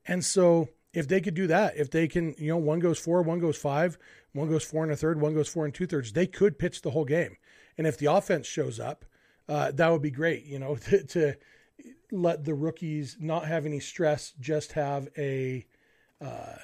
and 0.06 0.24
so 0.24 0.68
if 0.96 1.06
they 1.06 1.20
could 1.20 1.34
do 1.34 1.46
that, 1.46 1.76
if 1.76 1.90
they 1.90 2.08
can, 2.08 2.34
you 2.38 2.48
know, 2.48 2.56
one 2.56 2.80
goes 2.80 2.98
four, 2.98 3.20
one 3.20 3.38
goes 3.38 3.58
five, 3.58 3.98
one 4.32 4.48
goes 4.48 4.64
four 4.64 4.82
and 4.82 4.90
a 4.90 4.96
third, 4.96 5.20
one 5.20 5.34
goes 5.34 5.46
four 5.46 5.66
and 5.66 5.74
two 5.74 5.86
thirds, 5.86 6.14
they 6.14 6.26
could 6.26 6.58
pitch 6.58 6.80
the 6.80 6.90
whole 6.90 7.04
game. 7.04 7.36
And 7.76 7.86
if 7.86 7.98
the 7.98 8.10
offense 8.10 8.46
shows 8.46 8.80
up, 8.80 9.04
uh, 9.46 9.72
that 9.72 9.92
would 9.92 10.00
be 10.00 10.10
great. 10.10 10.46
You 10.46 10.58
know, 10.58 10.76
to, 10.88 11.04
to 11.04 11.34
let 12.10 12.44
the 12.44 12.54
rookies 12.54 13.18
not 13.20 13.46
have 13.46 13.66
any 13.66 13.78
stress, 13.78 14.32
just 14.40 14.72
have 14.72 15.08
a 15.18 15.66
uh, 16.18 16.56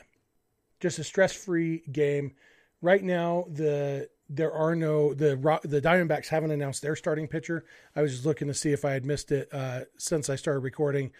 just 0.80 0.98
a 0.98 1.04
stress-free 1.04 1.82
game. 1.92 2.32
Right 2.80 3.04
now, 3.04 3.44
the 3.50 4.08
there 4.30 4.52
are 4.52 4.74
no 4.74 5.12
the 5.12 5.36
the 5.62 5.82
Diamondbacks 5.82 6.28
haven't 6.28 6.52
announced 6.52 6.80
their 6.80 6.96
starting 6.96 7.28
pitcher. 7.28 7.66
I 7.94 8.00
was 8.00 8.12
just 8.12 8.24
looking 8.24 8.48
to 8.48 8.54
see 8.54 8.72
if 8.72 8.86
I 8.86 8.92
had 8.92 9.04
missed 9.04 9.30
it 9.30 9.50
uh, 9.52 9.80
since 9.98 10.30
I 10.30 10.36
started 10.36 10.60
recording. 10.60 11.12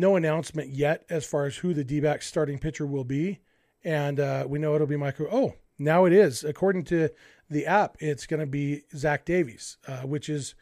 No 0.00 0.16
announcement 0.16 0.70
yet 0.70 1.04
as 1.10 1.26
far 1.26 1.44
as 1.44 1.58
who 1.58 1.74
the 1.74 1.84
D-backs 1.84 2.26
starting 2.26 2.58
pitcher 2.58 2.86
will 2.86 3.04
be, 3.04 3.40
and 3.84 4.18
uh, 4.18 4.46
we 4.48 4.58
know 4.58 4.74
it'll 4.74 4.86
be 4.86 4.96
Michael. 4.96 5.28
Oh, 5.30 5.56
now 5.78 6.06
it 6.06 6.14
is 6.14 6.42
according 6.42 6.84
to 6.84 7.10
the 7.50 7.66
app. 7.66 7.98
It's 8.00 8.26
going 8.26 8.40
to 8.40 8.46
be 8.46 8.84
Zach 8.96 9.26
Davies, 9.26 9.76
uh, 9.86 9.98
which 9.98 10.30
is 10.30 10.54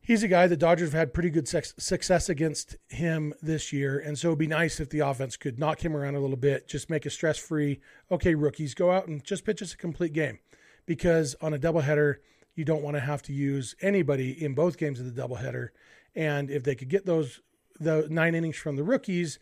he's 0.00 0.22
a 0.22 0.28
guy 0.28 0.46
the 0.46 0.56
Dodgers 0.56 0.92
have 0.92 0.98
had 0.98 1.12
pretty 1.12 1.30
good 1.30 1.48
success 1.48 2.28
against 2.28 2.76
him 2.88 3.34
this 3.42 3.72
year. 3.72 3.98
And 3.98 4.16
so 4.16 4.28
it'd 4.28 4.38
be 4.38 4.46
nice 4.46 4.78
if 4.78 4.90
the 4.90 5.00
offense 5.00 5.36
could 5.36 5.58
knock 5.58 5.84
him 5.84 5.96
around 5.96 6.14
a 6.14 6.20
little 6.20 6.36
bit, 6.36 6.68
just 6.68 6.88
make 6.88 7.04
a 7.04 7.10
stress 7.10 7.38
free, 7.38 7.80
okay, 8.12 8.36
rookies, 8.36 8.74
go 8.74 8.92
out 8.92 9.08
and 9.08 9.24
just 9.24 9.44
pitch 9.44 9.60
us 9.60 9.74
a 9.74 9.76
complete 9.76 10.12
game. 10.12 10.38
Because 10.86 11.34
on 11.40 11.52
a 11.52 11.58
doubleheader, 11.58 12.18
you 12.54 12.64
don't 12.64 12.84
want 12.84 12.96
to 12.96 13.00
have 13.00 13.22
to 13.22 13.32
use 13.32 13.74
anybody 13.82 14.40
in 14.40 14.54
both 14.54 14.78
games 14.78 15.00
of 15.00 15.12
the 15.12 15.20
doubleheader. 15.20 15.70
And 16.14 16.48
if 16.48 16.62
they 16.62 16.76
could 16.76 16.88
get 16.88 17.06
those 17.06 17.40
the 17.78 18.06
nine 18.10 18.34
innings 18.34 18.56
from 18.56 18.76
the 18.76 18.84
rookies, 18.84 19.38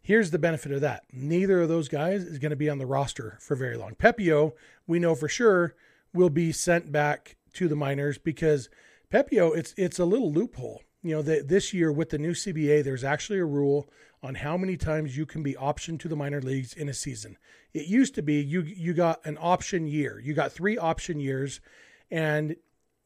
here's 0.00 0.30
the 0.30 0.38
benefit 0.38 0.72
of 0.72 0.80
that. 0.80 1.04
Neither 1.12 1.62
of 1.62 1.68
those 1.68 1.88
guys 1.88 2.22
is 2.22 2.38
going 2.38 2.50
to 2.50 2.56
be 2.56 2.70
on 2.70 2.78
the 2.78 2.86
roster 2.86 3.38
for 3.40 3.56
very 3.56 3.76
long. 3.76 3.94
Pepiot, 3.94 4.52
we 4.86 4.98
know 4.98 5.14
for 5.14 5.28
sure, 5.28 5.74
will 6.12 6.30
be 6.30 6.52
sent 6.52 6.92
back 6.92 7.36
to 7.54 7.68
the 7.68 7.76
minors 7.76 8.18
because– 8.18 8.68
Pepiot, 9.10 9.56
it's 9.56 9.74
it's 9.76 9.98
a 9.98 10.04
little 10.04 10.32
loophole. 10.32 10.82
You 11.02 11.16
know, 11.16 11.22
the, 11.22 11.44
this 11.46 11.72
year 11.72 11.92
with 11.92 12.10
the 12.10 12.18
new 12.18 12.32
CBA, 12.32 12.82
there's 12.82 13.04
actually 13.04 13.38
a 13.38 13.44
rule 13.44 13.88
on 14.22 14.34
how 14.34 14.56
many 14.56 14.76
times 14.76 15.16
you 15.16 15.24
can 15.24 15.42
be 15.42 15.54
optioned 15.54 16.00
to 16.00 16.08
the 16.08 16.16
minor 16.16 16.42
leagues 16.42 16.72
in 16.72 16.88
a 16.88 16.94
season. 16.94 17.36
It 17.72 17.86
used 17.86 18.14
to 18.16 18.22
be 18.22 18.40
you 18.40 18.62
you 18.62 18.92
got 18.92 19.24
an 19.24 19.38
option 19.40 19.86
year. 19.86 20.18
You 20.18 20.34
got 20.34 20.52
three 20.52 20.76
option 20.76 21.20
years, 21.20 21.60
and 22.10 22.56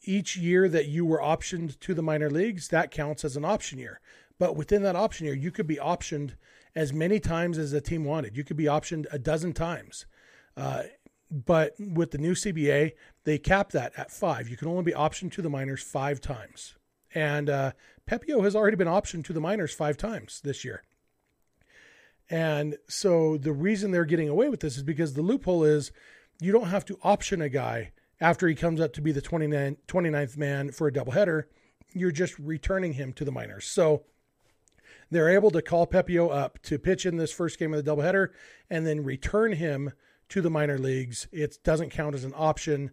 each 0.02 0.36
year 0.36 0.68
that 0.68 0.86
you 0.86 1.04
were 1.04 1.20
optioned 1.20 1.78
to 1.80 1.92
the 1.92 2.02
minor 2.02 2.30
leagues, 2.30 2.68
that 2.68 2.90
counts 2.90 3.24
as 3.24 3.36
an 3.36 3.44
option 3.44 3.78
year. 3.78 4.00
But 4.40 4.56
within 4.56 4.82
that 4.84 4.96
option 4.96 5.26
year, 5.26 5.34
you 5.34 5.50
could 5.50 5.66
be 5.66 5.76
optioned 5.76 6.30
as 6.74 6.94
many 6.94 7.20
times 7.20 7.58
as 7.58 7.72
the 7.72 7.80
team 7.82 8.04
wanted. 8.04 8.38
You 8.38 8.42
could 8.42 8.56
be 8.56 8.64
optioned 8.64 9.04
a 9.12 9.18
dozen 9.18 9.52
times. 9.52 10.06
Uh, 10.56 10.84
but 11.30 11.74
with 11.78 12.10
the 12.10 12.18
new 12.18 12.32
CBA, 12.32 12.92
they 13.24 13.36
cap 13.36 13.70
that 13.72 13.92
at 13.98 14.10
five. 14.10 14.48
You 14.48 14.56
can 14.56 14.68
only 14.68 14.82
be 14.82 14.92
optioned 14.92 15.32
to 15.32 15.42
the 15.42 15.50
minors 15.50 15.82
five 15.82 16.22
times. 16.22 16.74
And 17.14 17.50
uh, 17.50 17.72
Pepiot 18.08 18.42
has 18.42 18.56
already 18.56 18.78
been 18.78 18.88
optioned 18.88 19.26
to 19.26 19.34
the 19.34 19.42
minors 19.42 19.74
five 19.74 19.98
times 19.98 20.40
this 20.42 20.64
year. 20.64 20.84
And 22.30 22.78
so 22.88 23.36
the 23.36 23.52
reason 23.52 23.90
they're 23.90 24.06
getting 24.06 24.30
away 24.30 24.48
with 24.48 24.60
this 24.60 24.78
is 24.78 24.82
because 24.82 25.12
the 25.12 25.22
loophole 25.22 25.64
is 25.64 25.92
you 26.40 26.50
don't 26.50 26.68
have 26.68 26.86
to 26.86 26.98
option 27.02 27.42
a 27.42 27.50
guy 27.50 27.92
after 28.22 28.48
he 28.48 28.54
comes 28.54 28.80
up 28.80 28.94
to 28.94 29.02
be 29.02 29.12
the 29.12 29.20
29, 29.20 29.76
29th 29.86 30.38
man 30.38 30.72
for 30.72 30.88
a 30.88 30.92
doubleheader. 30.92 31.44
You're 31.92 32.10
just 32.10 32.38
returning 32.38 32.94
him 32.94 33.12
to 33.14 33.24
the 33.26 33.32
minors. 33.32 33.66
So 33.66 34.04
they're 35.10 35.28
able 35.28 35.50
to 35.50 35.62
call 35.62 35.86
Pepiot 35.86 36.32
up 36.32 36.60
to 36.62 36.78
pitch 36.78 37.06
in 37.06 37.16
this 37.16 37.32
first 37.32 37.58
game 37.58 37.74
of 37.74 37.84
the 37.84 37.90
doubleheader 37.90 38.28
and 38.68 38.86
then 38.86 39.04
return 39.04 39.52
him 39.52 39.92
to 40.28 40.40
the 40.40 40.50
minor 40.50 40.78
leagues. 40.78 41.28
It 41.32 41.58
doesn't 41.64 41.90
count 41.90 42.14
as 42.14 42.24
an 42.24 42.32
option. 42.36 42.92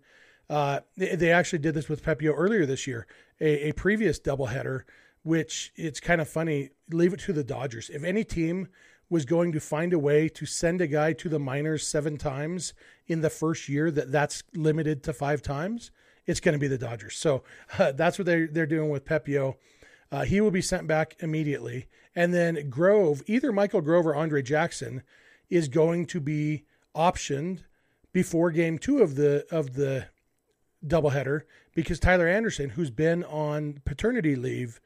Uh, 0.50 0.82
they, 0.96 1.16
they, 1.16 1.32
actually 1.32 1.60
did 1.60 1.74
this 1.74 1.90
with 1.90 2.04
Pepiot 2.04 2.34
earlier 2.36 2.66
this 2.66 2.88
year, 2.88 3.06
a, 3.40 3.70
a 3.70 3.74
previous 3.74 4.20
doubleheader, 4.20 4.84
which 5.24 5.72
it's 5.76 6.00
kind 6.00 6.22
of 6.22 6.28
funny. 6.28 6.72
Leave 6.92 7.14
it 7.14 7.20
to 7.22 7.34
the 7.34 7.44
Dodgers. 7.44 7.90
If 7.90 8.04
any 8.04 8.24
team 8.24 8.70
was 9.10 9.26
going 9.26 9.52
to 9.52 9.60
find 9.60 9.94
a 9.94 10.00
way 10.00 10.28
to 10.30 10.46
send 10.46 10.82
a 10.82 10.88
guy 10.88 11.14
to 11.14 11.30
the 11.30 11.40
minors 11.40 11.86
seven 11.86 12.18
times 12.18 12.74
in 13.08 13.22
the 13.22 13.30
first 13.30 13.70
year, 13.70 13.92
that 13.92 14.12
that's 14.12 14.44
limited 14.54 15.04
to 15.04 15.14
five 15.14 15.42
times, 15.42 15.92
it's 16.26 16.40
going 16.40 16.54
to 16.54 16.60
be 16.60 16.68
the 16.68 16.78
Dodgers. 16.78 17.18
So 17.18 17.44
uh, 17.78 17.92
that's 17.96 18.18
what 18.18 18.26
they're, 18.26 18.48
they're 18.48 18.66
doing 18.66 18.90
with 18.90 19.06
Pepiot. 19.06 19.56
Uh, 20.12 20.24
he 20.24 20.42
will 20.42 20.52
be 20.52 20.62
sent 20.62 20.88
back 20.88 21.16
immediately. 21.20 21.88
And 22.16 22.34
then 22.34 22.70
Grove, 22.70 23.22
either 23.28 23.52
Michael 23.52 23.82
Grove 23.82 24.08
or 24.08 24.16
Andre 24.16 24.42
Jackson, 24.42 25.04
is 25.50 25.68
going 25.68 26.06
to 26.08 26.20
be 26.20 26.66
optioned 26.96 27.60
before 28.14 28.52
game 28.52 28.80
two 28.80 29.00
of 29.00 29.16
the 29.16 29.46
of 29.52 29.76
the 29.76 30.08
doubleheader 30.86 31.42
because 31.76 32.00
Tyler 32.00 32.28
Anderson, 32.28 32.72
who's 32.72 32.90
been 32.90 33.24
on 33.24 33.82
paternity 33.86 34.36
leave, 34.36 34.80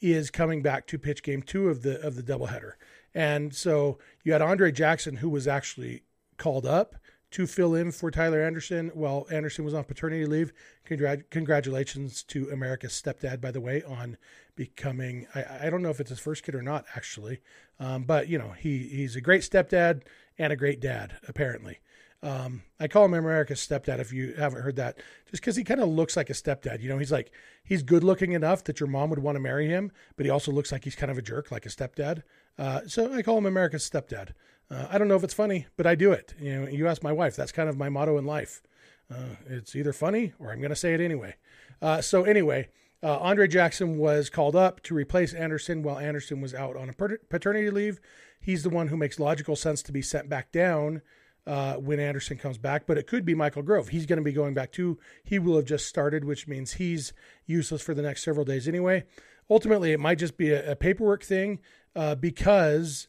is 0.00 0.30
coming 0.30 0.62
back 0.62 0.86
to 0.86 0.98
pitch 0.98 1.22
game 1.22 1.42
two 1.42 1.68
of 1.68 1.82
the 1.82 2.00
of 2.00 2.14
the 2.16 2.22
doubleheader. 2.22 2.72
And 3.14 3.54
so 3.54 3.98
you 4.22 4.32
had 4.32 4.42
Andre 4.42 4.70
Jackson, 4.70 5.16
who 5.16 5.28
was 5.28 5.48
actually 5.48 6.04
called 6.36 6.64
up 6.64 6.94
to 7.32 7.46
fill 7.46 7.74
in 7.74 7.92
for 7.92 8.10
Tyler 8.10 8.42
Anderson 8.42 8.90
while 8.94 9.26
Anderson 9.30 9.64
was 9.64 9.74
on 9.74 9.84
paternity 9.84 10.26
leave. 10.26 10.52
Congrat- 10.88 11.30
congratulations 11.30 12.22
to 12.24 12.50
America's 12.50 12.92
stepdad, 12.92 13.40
by 13.40 13.50
the 13.50 13.60
way, 13.60 13.82
on 13.82 14.16
becoming. 14.56 15.26
I, 15.34 15.66
I 15.66 15.70
don't 15.70 15.82
know 15.82 15.90
if 15.90 16.00
it's 16.00 16.10
his 16.10 16.20
first 16.20 16.42
kid 16.42 16.54
or 16.54 16.62
not, 16.62 16.84
actually, 16.96 17.40
um, 17.78 18.04
but 18.04 18.28
you 18.28 18.38
know 18.38 18.50
he 18.50 18.78
he's 18.88 19.16
a 19.16 19.20
great 19.20 19.42
stepdad 19.42 20.02
and 20.38 20.52
a 20.52 20.56
great 20.56 20.80
dad, 20.80 21.16
apparently. 21.28 21.78
Um, 22.22 22.62
I 22.78 22.86
call 22.86 23.06
him 23.06 23.14
America's 23.14 23.66
stepdad 23.66 23.98
if 23.98 24.12
you 24.12 24.34
haven't 24.34 24.60
heard 24.60 24.76
that, 24.76 24.98
just 25.30 25.42
because 25.42 25.56
he 25.56 25.64
kind 25.64 25.80
of 25.80 25.88
looks 25.88 26.16
like 26.16 26.28
a 26.28 26.34
stepdad. 26.34 26.80
You 26.80 26.90
know, 26.90 26.98
he's 26.98 27.12
like, 27.12 27.30
he's 27.64 27.82
good 27.82 28.04
looking 28.04 28.32
enough 28.32 28.64
that 28.64 28.78
your 28.78 28.88
mom 28.88 29.08
would 29.10 29.20
want 29.20 29.36
to 29.36 29.40
marry 29.40 29.68
him, 29.68 29.90
but 30.16 30.26
he 30.26 30.30
also 30.30 30.52
looks 30.52 30.70
like 30.70 30.84
he's 30.84 30.94
kind 30.94 31.10
of 31.10 31.16
a 31.16 31.22
jerk, 31.22 31.50
like 31.50 31.64
a 31.64 31.70
stepdad. 31.70 32.22
Uh, 32.58 32.82
so 32.86 33.12
I 33.12 33.22
call 33.22 33.38
him 33.38 33.46
America's 33.46 33.88
stepdad. 33.88 34.34
Uh, 34.70 34.86
I 34.90 34.98
don't 34.98 35.08
know 35.08 35.16
if 35.16 35.24
it's 35.24 35.34
funny, 35.34 35.66
but 35.76 35.86
I 35.86 35.94
do 35.94 36.12
it. 36.12 36.34
You 36.40 36.60
know, 36.60 36.68
you 36.68 36.86
ask 36.86 37.02
my 37.02 37.12
wife, 37.12 37.36
that's 37.36 37.52
kind 37.52 37.68
of 37.68 37.76
my 37.76 37.88
motto 37.88 38.18
in 38.18 38.24
life. 38.24 38.62
Uh, 39.10 39.36
it's 39.48 39.74
either 39.74 39.92
funny 39.92 40.32
or 40.38 40.52
I'm 40.52 40.60
going 40.60 40.70
to 40.70 40.76
say 40.76 40.94
it 40.94 41.00
anyway. 41.00 41.34
Uh, 41.82 42.00
so 42.00 42.24
anyway, 42.24 42.68
uh, 43.02 43.18
Andre 43.18 43.48
Jackson 43.48 43.98
was 43.98 44.30
called 44.30 44.54
up 44.54 44.82
to 44.84 44.94
replace 44.94 45.34
Anderson 45.34 45.82
while 45.82 45.98
Anderson 45.98 46.40
was 46.40 46.54
out 46.54 46.76
on 46.76 46.88
a 46.88 46.92
paternity 46.92 47.70
leave. 47.70 48.00
He's 48.40 48.62
the 48.62 48.70
one 48.70 48.88
who 48.88 48.96
makes 48.96 49.18
logical 49.18 49.56
sense 49.56 49.82
to 49.82 49.92
be 49.92 50.02
sent 50.02 50.28
back 50.28 50.52
down 50.52 51.02
uh, 51.46 51.74
when 51.74 51.98
Anderson 51.98 52.36
comes 52.36 52.58
back, 52.58 52.86
but 52.86 52.98
it 52.98 53.06
could 53.06 53.24
be 53.24 53.34
Michael 53.34 53.62
Grove. 53.62 53.88
He's 53.88 54.06
going 54.06 54.18
to 54.18 54.24
be 54.24 54.32
going 54.32 54.54
back 54.54 54.70
too. 54.70 54.98
He 55.24 55.38
will 55.38 55.56
have 55.56 55.64
just 55.64 55.86
started, 55.86 56.24
which 56.24 56.46
means 56.46 56.74
he's 56.74 57.12
useless 57.46 57.82
for 57.82 57.94
the 57.94 58.02
next 58.02 58.22
several 58.22 58.44
days 58.44 58.68
anyway. 58.68 59.04
Ultimately, 59.48 59.92
it 59.92 60.00
might 60.00 60.18
just 60.18 60.36
be 60.36 60.50
a, 60.50 60.72
a 60.72 60.76
paperwork 60.76 61.24
thing 61.24 61.58
uh, 61.96 62.14
because 62.14 63.08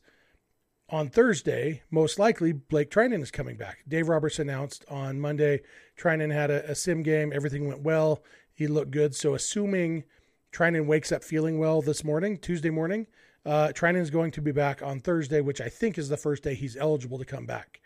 on 0.91 1.09
Thursday, 1.09 1.81
most 1.89 2.19
likely, 2.19 2.51
Blake 2.51 2.91
Treinen 2.91 3.21
is 3.21 3.31
coming 3.31 3.55
back. 3.55 3.79
Dave 3.87 4.09
Roberts 4.09 4.39
announced 4.39 4.83
on 4.89 5.19
Monday 5.19 5.61
Treinen 5.97 6.33
had 6.33 6.51
a, 6.51 6.69
a 6.69 6.75
sim 6.75 7.01
game. 7.01 7.31
Everything 7.33 7.67
went 7.67 7.81
well. 7.81 8.23
He 8.53 8.67
looked 8.67 8.91
good. 8.91 9.15
So, 9.15 9.33
assuming 9.33 10.03
Treinen 10.51 10.85
wakes 10.85 11.11
up 11.11 11.23
feeling 11.23 11.57
well 11.57 11.81
this 11.81 12.03
morning, 12.03 12.37
Tuesday 12.37 12.69
morning, 12.69 13.07
uh, 13.45 13.69
Treinen 13.73 14.01
is 14.01 14.09
going 14.09 14.31
to 14.31 14.41
be 14.41 14.51
back 14.51 14.83
on 14.83 14.99
Thursday, 14.99 15.39
which 15.39 15.61
I 15.61 15.69
think 15.69 15.97
is 15.97 16.09
the 16.09 16.17
first 16.17 16.43
day 16.43 16.55
he's 16.55 16.75
eligible 16.75 17.17
to 17.17 17.25
come 17.25 17.45
back. 17.45 17.79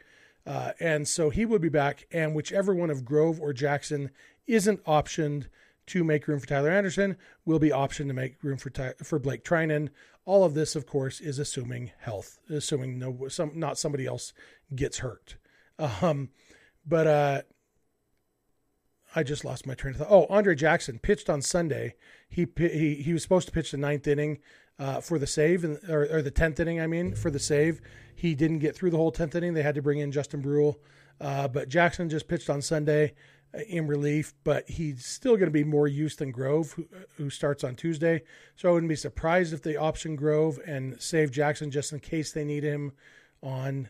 Uh, 0.45 0.71
and 0.79 1.07
so 1.07 1.29
he 1.29 1.45
will 1.45 1.59
be 1.59 1.69
back, 1.69 2.07
and 2.11 2.35
whichever 2.35 2.73
one 2.73 2.89
of 2.89 3.05
Grove 3.05 3.39
or 3.39 3.53
Jackson 3.53 4.11
isn't 4.47 4.83
optioned 4.85 5.47
to 5.87 6.03
make 6.03 6.27
room 6.27 6.39
for 6.39 6.47
Tyler 6.47 6.71
Anderson 6.71 7.17
will 7.45 7.59
be 7.59 7.69
optioned 7.69 8.07
to 8.07 8.13
make 8.13 8.43
room 8.43 8.57
for 8.57 8.69
Ty- 8.69 8.95
for 9.03 9.19
Blake 9.19 9.43
Treinen. 9.43 9.89
All 10.25 10.43
of 10.43 10.55
this, 10.55 10.75
of 10.75 10.87
course, 10.87 11.21
is 11.21 11.37
assuming 11.37 11.91
health, 11.99 12.39
assuming 12.49 12.97
no 12.97 13.27
some 13.27 13.51
not 13.55 13.77
somebody 13.77 14.05
else 14.05 14.33
gets 14.73 14.99
hurt. 14.99 15.37
Um, 15.77 16.29
but 16.85 17.07
uh, 17.07 17.41
I 19.15 19.23
just 19.23 19.45
lost 19.45 19.67
my 19.67 19.75
train 19.75 19.93
of 19.93 19.99
thought. 19.99 20.11
Oh, 20.11 20.25
Andre 20.29 20.55
Jackson 20.55 20.99
pitched 20.99 21.29
on 21.29 21.41
Sunday. 21.41 21.95
He 22.27 22.47
he 22.57 22.95
he 22.95 23.13
was 23.13 23.23
supposed 23.23 23.47
to 23.47 23.53
pitch 23.53 23.71
the 23.71 23.77
ninth 23.77 24.07
inning 24.07 24.39
uh, 24.79 25.01
for 25.01 25.17
the 25.19 25.27
save, 25.27 25.63
and, 25.63 25.77
or, 25.89 26.17
or 26.17 26.21
the 26.21 26.31
tenth 26.31 26.59
inning. 26.59 26.81
I 26.81 26.87
mean, 26.87 27.15
for 27.15 27.31
the 27.31 27.39
save, 27.39 27.81
he 28.15 28.35
didn't 28.35 28.59
get 28.59 28.75
through 28.75 28.89
the 28.89 28.97
whole 28.97 29.11
tenth 29.11 29.35
inning. 29.35 29.53
They 29.53 29.63
had 29.63 29.75
to 29.75 29.81
bring 29.81 29.99
in 29.99 30.11
Justin 30.11 30.41
Bruihl, 30.41 30.75
uh, 31.21 31.47
but 31.47 31.69
Jackson 31.69 32.09
just 32.09 32.27
pitched 32.27 32.49
on 32.49 32.61
Sunday 32.61 33.13
in 33.67 33.87
relief. 33.87 34.33
But 34.43 34.69
he's 34.69 35.05
still 35.05 35.35
going 35.35 35.45
to 35.45 35.51
be 35.51 35.63
more 35.63 35.87
used 35.87 36.19
than 36.19 36.31
Grove, 36.31 36.73
who, 36.73 36.87
who 37.17 37.29
starts 37.29 37.63
on 37.63 37.75
Tuesday. 37.75 38.23
So 38.55 38.69
I 38.69 38.71
wouldn't 38.73 38.89
be 38.89 38.95
surprised 38.95 39.53
if 39.53 39.61
they 39.61 39.75
option 39.75 40.15
Grove 40.15 40.59
and 40.65 41.01
save 41.01 41.31
Jackson 41.31 41.71
just 41.71 41.93
in 41.93 41.99
case 41.99 42.31
they 42.31 42.43
need 42.43 42.63
him 42.63 42.93
on 43.41 43.89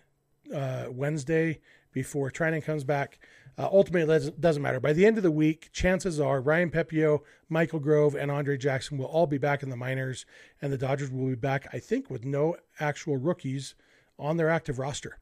uh, 0.54 0.86
Wednesday 0.90 1.60
before 1.92 2.30
Treinen 2.30 2.64
comes 2.64 2.84
back. 2.84 3.20
Uh, 3.58 3.70
ultimately, 3.72 4.14
it 4.14 4.42
doesn't 4.42 4.62
matter. 4.62 4.82
By 4.82 4.92
the 4.92 5.06
end 5.06 5.16
of 5.18 5.24
the 5.24 5.32
week, 5.32 5.70
chances 5.72 6.20
are 6.20 6.42
Ryan 6.42 6.70
Pepiot, 6.70 7.22
Michael 7.48 7.80
Grove, 7.80 8.14
and 8.14 8.30
Andre 8.30 8.58
Jackson 8.58 8.98
will 8.98 9.06
all 9.06 9.28
be 9.28 9.38
back 9.38 9.64
in 9.64 9.70
the 9.70 9.78
minors, 9.78 10.26
and 10.62 10.74
the 10.74 10.78
Dodgers 10.78 11.10
will 11.10 11.28
be 11.28 11.36
back, 11.36 11.68
I 11.72 11.80
think, 11.80 12.10
with 12.10 12.26
no 12.26 12.58
actual 12.82 13.16
rookies 13.16 13.76
on 14.20 14.36
their 14.36 14.50
active 14.50 14.78
roster. 14.78 15.18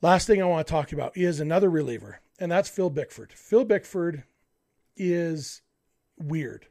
Last 0.00 0.26
thing 0.26 0.42
I 0.42 0.46
want 0.46 0.66
to 0.66 0.70
talk 0.70 0.92
about 0.92 1.16
is 1.16 1.38
another 1.38 1.68
reliever, 1.68 2.20
and 2.38 2.50
that's 2.50 2.68
Phil 2.68 2.90
Bickford. 2.90 3.32
Phil 3.32 3.64
Bickford 3.64 4.24
is 4.96 5.62
weird. 6.18 6.66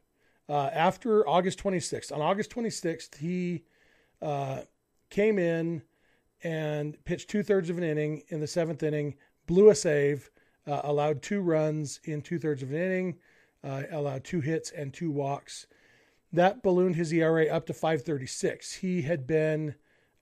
Uh, 0.48 0.70
after 0.74 1.28
August 1.28 1.62
26th, 1.64 2.12
on 2.12 2.22
August 2.22 2.52
26th, 2.52 3.18
he 3.18 3.64
uh, 4.22 4.62
came 5.10 5.40
in 5.40 5.82
and 6.44 7.04
pitched 7.06 7.30
two 7.30 7.42
thirds 7.42 7.70
of 7.70 7.78
an 7.78 7.84
inning 7.84 8.22
in 8.28 8.40
the 8.40 8.48
seventh 8.48 8.84
inning, 8.84 9.16
blew 9.48 9.70
a 9.70 9.76
save, 9.76 10.30
uh, 10.68 10.82
allowed 10.84 11.22
two 11.22 11.42
runs 11.42 12.00
in 12.04 12.22
two 12.22 12.38
thirds 12.38 12.62
of 12.62 12.72
an 12.72 12.78
inning, 12.78 13.16
uh, 13.64 13.84
allowed 13.92 14.24
two 14.24 14.42
hits 14.42 14.72
and 14.72 14.94
two 14.94 15.10
walks. 15.10 15.66
That 16.32 16.62
ballooned 16.62 16.96
his 16.96 17.12
ERA 17.14 17.48
up 17.48 17.66
to 17.68 17.74
536. 17.74 18.74
He 18.74 19.02
had 19.02 19.26
been 19.26 19.76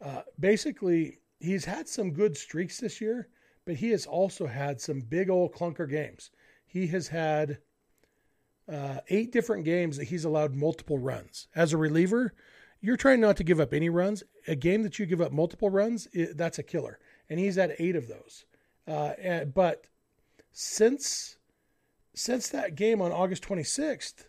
uh, 0.04 0.22
basically, 0.40 1.20
he's 1.40 1.66
had 1.66 1.88
some 1.88 2.12
good 2.12 2.38
streaks 2.38 2.80
this 2.80 3.02
year, 3.02 3.30
but 3.66 3.76
he 3.76 3.90
has 3.90 4.06
also 4.06 4.48
had 4.48 4.82
some 4.82 5.02
big 5.02 5.30
old 5.30 5.54
clunker 5.54 5.90
games. 5.90 6.30
He 6.66 6.88
has 6.88 7.10
had 7.10 7.60
uh, 8.72 9.00
eight 9.10 9.32
different 9.32 9.66
games 9.66 9.98
that 9.98 10.06
he's 10.06 10.26
allowed 10.26 10.56
multiple 10.56 10.98
runs. 10.98 11.48
As 11.56 11.74
a 11.74 11.78
reliever, 11.78 12.34
you're 12.82 12.98
trying 12.98 13.22
not 13.22 13.38
to 13.38 13.44
give 13.44 13.60
up 13.60 13.74
any 13.74 13.90
runs. 13.90 14.24
A 14.48 14.56
game 14.56 14.84
that 14.84 15.00
you 15.00 15.06
give 15.06 15.22
up 15.22 15.32
multiple 15.32 15.70
runs, 15.70 16.08
it, 16.12 16.38
that's 16.38 16.60
a 16.60 16.64
killer. 16.64 17.00
And 17.30 17.40
he's 17.40 17.56
had 17.56 17.76
eight 17.80 17.96
of 17.96 18.08
those. 18.08 18.46
Uh, 18.88 19.14
and, 19.22 19.54
but 19.54 19.88
since 20.52 21.38
since 22.14 22.48
that 22.50 22.76
game 22.76 23.02
on 23.02 23.12
August 23.12 23.44
26th, 23.44 24.26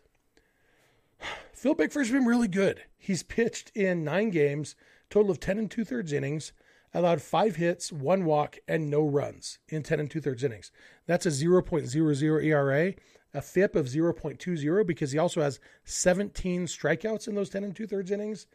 Phil 1.53 1.75
Bickford's 1.75 2.11
been 2.11 2.25
really 2.25 2.49
good. 2.49 2.83
He's 2.97 3.23
pitched 3.23 3.71
in 3.75 4.05
nine 4.05 4.31
games, 4.31 4.75
total 5.11 5.31
of 5.31 5.41
10 5.41 5.59
and 5.59 5.71
two 5.71 5.85
thirds 5.85 6.13
innings, 6.13 6.53
allowed 6.95 7.21
five 7.21 7.57
hits, 7.57 7.93
one 7.93 8.25
walk, 8.25 8.59
and 8.69 8.89
no 8.89 9.05
runs 9.05 9.59
in 9.69 9.83
10 9.83 10.01
and 10.01 10.11
two 10.11 10.21
thirds 10.21 10.45
innings. 10.45 10.71
That's 11.07 11.27
a 11.27 11.31
0.00 11.31 12.45
ERA, 12.45 12.95
a 13.35 13.43
FIP 13.43 13.75
of 13.75 13.87
0.20 13.87 14.87
because 14.87 15.11
he 15.13 15.19
also 15.19 15.43
has 15.43 15.59
17 15.85 16.67
strikeouts 16.67 17.27
in 17.27 17.35
those 17.35 17.51
10 17.51 17.65
and 17.65 17.75
two 17.75 17.87
thirds 17.87 18.13
innings. 18.13 18.47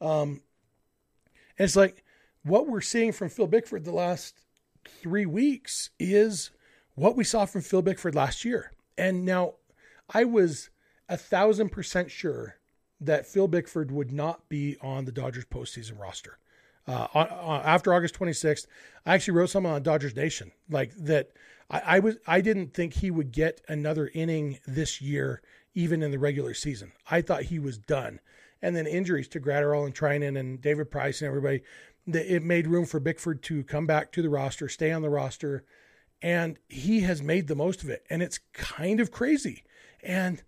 Um, 0.00 0.40
and 1.58 1.66
it's 1.66 1.76
like 1.76 2.02
what 2.42 2.66
we're 2.66 2.80
seeing 2.80 3.12
from 3.12 3.28
Phil 3.28 3.46
Bickford 3.46 3.84
the 3.84 3.92
last 3.92 4.34
three 4.84 5.26
weeks 5.26 5.90
is 6.00 6.50
what 6.94 7.14
we 7.14 7.24
saw 7.24 7.44
from 7.44 7.60
Phil 7.60 7.82
Bickford 7.82 8.14
last 8.14 8.44
year. 8.44 8.72
And 8.96 9.24
now 9.24 9.54
I 10.12 10.24
was 10.24 10.70
a 11.08 11.16
thousand 11.16 11.70
percent 11.70 12.10
sure 12.10 12.56
that 13.00 13.26
Phil 13.26 13.48
Bickford 13.48 13.90
would 13.90 14.12
not 14.12 14.48
be 14.48 14.76
on 14.80 15.04
the 15.04 15.12
Dodgers 15.12 15.44
postseason 15.44 15.98
roster. 15.98 16.38
Uh, 16.86 17.06
after 17.64 17.94
August 17.94 18.18
26th, 18.18 18.66
I 19.06 19.14
actually 19.14 19.34
wrote 19.34 19.50
something 19.50 19.72
on 19.72 19.82
Dodgers 19.82 20.16
Nation 20.16 20.52
like 20.68 20.92
that. 20.96 21.30
I, 21.70 21.82
I, 21.86 21.98
was 22.00 22.16
I 22.26 22.40
didn't 22.40 22.74
think 22.74 22.94
he 22.94 23.10
would 23.10 23.32
get 23.32 23.60
another 23.68 24.10
inning 24.14 24.58
this 24.66 25.00
year, 25.00 25.42
even 25.74 26.02
in 26.02 26.10
the 26.10 26.18
regular 26.18 26.54
season. 26.54 26.92
I 27.10 27.22
thought 27.22 27.44
he 27.44 27.58
was 27.58 27.78
done, 27.78 28.20
and 28.60 28.74
then 28.76 28.86
injuries 28.86 29.28
to 29.28 29.40
Graterol 29.40 29.86
and 29.86 29.94
Treinen 29.94 30.38
and 30.38 30.60
David 30.60 30.90
Price 30.90 31.20
and 31.20 31.28
everybody, 31.28 31.62
it 32.06 32.42
made 32.42 32.66
room 32.66 32.84
for 32.84 33.00
Bickford 33.00 33.42
to 33.44 33.62
come 33.64 33.86
back 33.86 34.10
to 34.12 34.22
the 34.22 34.28
roster, 34.28 34.68
stay 34.68 34.90
on 34.90 35.02
the 35.02 35.10
roster, 35.10 35.64
and 36.20 36.58
he 36.68 37.00
has 37.00 37.22
made 37.22 37.48
the 37.48 37.54
most 37.54 37.82
of 37.82 37.90
it. 37.90 38.04
And 38.10 38.22
it's 38.22 38.40
kind 38.52 39.00
of 39.00 39.10
crazy. 39.10 39.64
And 40.02 40.42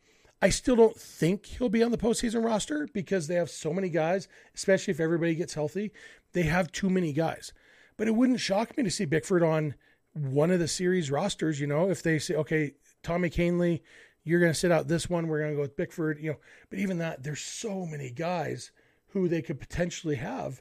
I 0.45 0.51
still 0.51 0.77
don't 0.77 0.95
think 0.95 1.47
he'll 1.47 1.71
be 1.71 1.83
on 1.83 1.91
the 1.91 1.97
postseason 1.97 2.45
roster 2.45 2.87
because 2.93 3.29
they 3.29 3.37
have 3.37 3.49
so 3.49 3.73
many 3.73 3.89
guys, 3.89 4.29
especially 4.55 4.91
if 4.91 5.01
everybody 5.01 5.35
gets 5.35 5.55
healthy. 5.55 5.91
They 6.35 6.43
have 6.43 6.71
too 6.71 6.91
many 6.91 7.15
guys. 7.15 7.55
But 7.97 8.09
it 8.09 8.15
wouldn't 8.15 8.41
shock 8.41 8.77
me 8.77 8.85
to 8.85 8.91
see 8.91 9.07
Bickford 9.07 9.43
on 9.43 9.75
one 10.13 10.51
of 10.51 10.59
the 10.59 10.69
series 10.69 11.11
rosters, 11.11 11.61
you 11.61 11.67
know, 11.67 11.89
if 11.89 12.03
they 12.03 12.19
say, 12.19 12.35
okay, 12.35 12.75
Tommy 13.03 13.31
Kahnle, 13.31 13.81
you're 14.23 14.39
going 14.39 14.53
to 14.53 14.59
sit 14.59 14.71
out 14.71 14.87
this 14.87 15.09
one, 15.09 15.29
we're 15.29 15.39
going 15.39 15.53
to 15.53 15.57
go 15.57 15.63
with 15.63 15.79
Bickford, 15.79 16.19
you 16.21 16.33
know. 16.33 16.39
But 16.69 16.79
even 16.79 16.99
that, 16.99 17.23
there's 17.23 17.41
so 17.41 17.87
many 17.87 18.11
guys 18.11 18.71
who 19.15 19.29
they 19.29 19.41
could 19.41 19.59
potentially 19.59 20.17
have. 20.17 20.61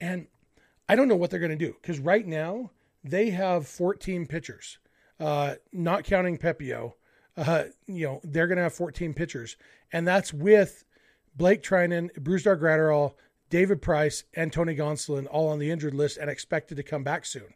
And 0.00 0.28
I 0.88 0.94
don't 0.94 1.08
know 1.08 1.16
what 1.16 1.30
they're 1.30 1.40
going 1.40 1.50
to 1.50 1.56
do 1.56 1.74
because 1.82 1.98
right 1.98 2.24
now 2.24 2.70
they 3.02 3.30
have 3.30 3.66
14 3.66 4.26
pitchers, 4.26 4.78
uh, 5.18 5.56
not 5.72 6.04
counting 6.04 6.38
Pepiot 6.38 6.92
uh, 7.36 7.64
you 7.86 8.06
know, 8.06 8.20
they're 8.22 8.46
going 8.46 8.56
to 8.56 8.62
have 8.62 8.74
14 8.74 9.14
pitchers. 9.14 9.56
And 9.92 10.06
that's 10.06 10.32
with 10.32 10.84
Blake 11.36 11.62
Treinen, 11.62 12.12
Brusdar 12.18 12.60
Graterol, 12.60 13.14
David 13.50 13.82
Price, 13.82 14.24
and 14.34 14.52
Tony 14.52 14.74
Gonsolin 14.74 15.26
all 15.30 15.48
on 15.48 15.58
the 15.58 15.70
injured 15.70 15.94
list 15.94 16.16
and 16.16 16.30
expected 16.30 16.76
to 16.76 16.82
come 16.82 17.04
back 17.04 17.24
soon. 17.24 17.54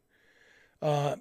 Uh, 0.82 1.16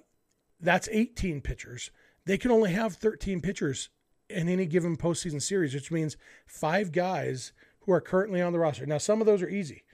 that's 0.60 0.88
18 0.90 1.40
pitchers. 1.40 1.90
They 2.24 2.38
can 2.38 2.50
only 2.50 2.72
have 2.72 2.94
13 2.94 3.40
pitchers 3.40 3.90
in 4.28 4.48
any 4.48 4.66
given 4.66 4.96
postseason 4.96 5.40
series, 5.40 5.74
which 5.74 5.90
means 5.90 6.16
five 6.46 6.92
guys 6.92 7.52
who 7.80 7.92
are 7.92 8.00
currently 8.00 8.42
on 8.42 8.52
the 8.52 8.58
roster. 8.58 8.86
Now, 8.86 8.98
some 8.98 9.20
of 9.20 9.26
those 9.26 9.42
are 9.42 9.48
easy. 9.48 9.84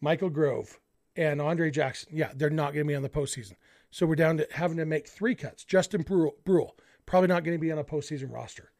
Michael 0.00 0.30
Grove 0.30 0.80
and 1.14 1.40
Andre 1.40 1.70
Jackson, 1.70 2.10
yeah, 2.12 2.32
they're 2.34 2.50
not 2.50 2.74
going 2.74 2.84
to 2.86 2.88
be 2.88 2.96
on 2.96 3.02
the 3.02 3.08
postseason. 3.08 3.54
So 3.90 4.04
we're 4.04 4.16
down 4.16 4.38
to 4.38 4.48
having 4.50 4.76
to 4.78 4.84
make 4.84 5.08
three 5.08 5.34
cuts. 5.34 5.64
Justin 5.64 6.04
Bruihl, 6.04 6.72
probably 7.06 7.28
not 7.28 7.44
going 7.44 7.56
to 7.56 7.60
be 7.60 7.72
on 7.72 7.78
a 7.78 7.84
postseason 7.84 8.32
roster. 8.32 8.72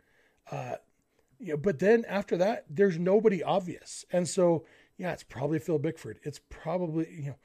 Uh, 0.50 0.76
but 1.58 1.78
then 1.78 2.04
after 2.08 2.36
that, 2.36 2.64
there's 2.68 2.98
nobody 2.98 3.42
obvious. 3.42 4.04
And 4.10 4.28
so, 4.28 4.64
yeah, 4.98 5.12
it's 5.12 5.22
probably 5.22 5.58
Phil 5.58 5.78
Bickford. 5.78 6.18
It's 6.22 6.40
probably, 6.48 7.08
you 7.10 7.26
know, 7.28 7.36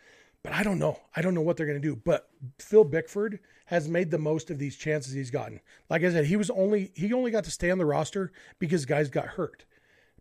but 0.44 0.54
I 0.54 0.63
don't 0.63 0.80
know. 0.80 1.00
I 1.15 1.22
don't 1.22 1.34
know 1.34 1.41
what 1.41 1.58
they're 1.58 1.67
going 1.67 1.82
to 1.82 1.88
do. 1.88 1.96
But 1.96 2.30
Phil 2.60 2.84
Bickford 2.84 3.39
has 3.65 3.88
made 3.88 4.10
the 4.10 4.17
most 4.17 4.50
of 4.50 4.58
these 4.58 4.76
chances 4.76 5.13
he's 5.13 5.32
gotten. 5.32 5.60
Like 5.89 6.04
I 6.04 6.12
said, 6.12 6.26
he 6.26 6.36
was 6.36 6.50
only 6.50 6.91
he 6.96 7.13
only 7.13 7.32
got 7.32 7.44
to 7.44 7.52
stay 7.52 7.70
on 7.70 7.78
the 7.78 7.86
roster 7.86 8.32
because 8.60 8.86
guys 8.86 9.10
got 9.10 9.26
hurt. 9.26 9.65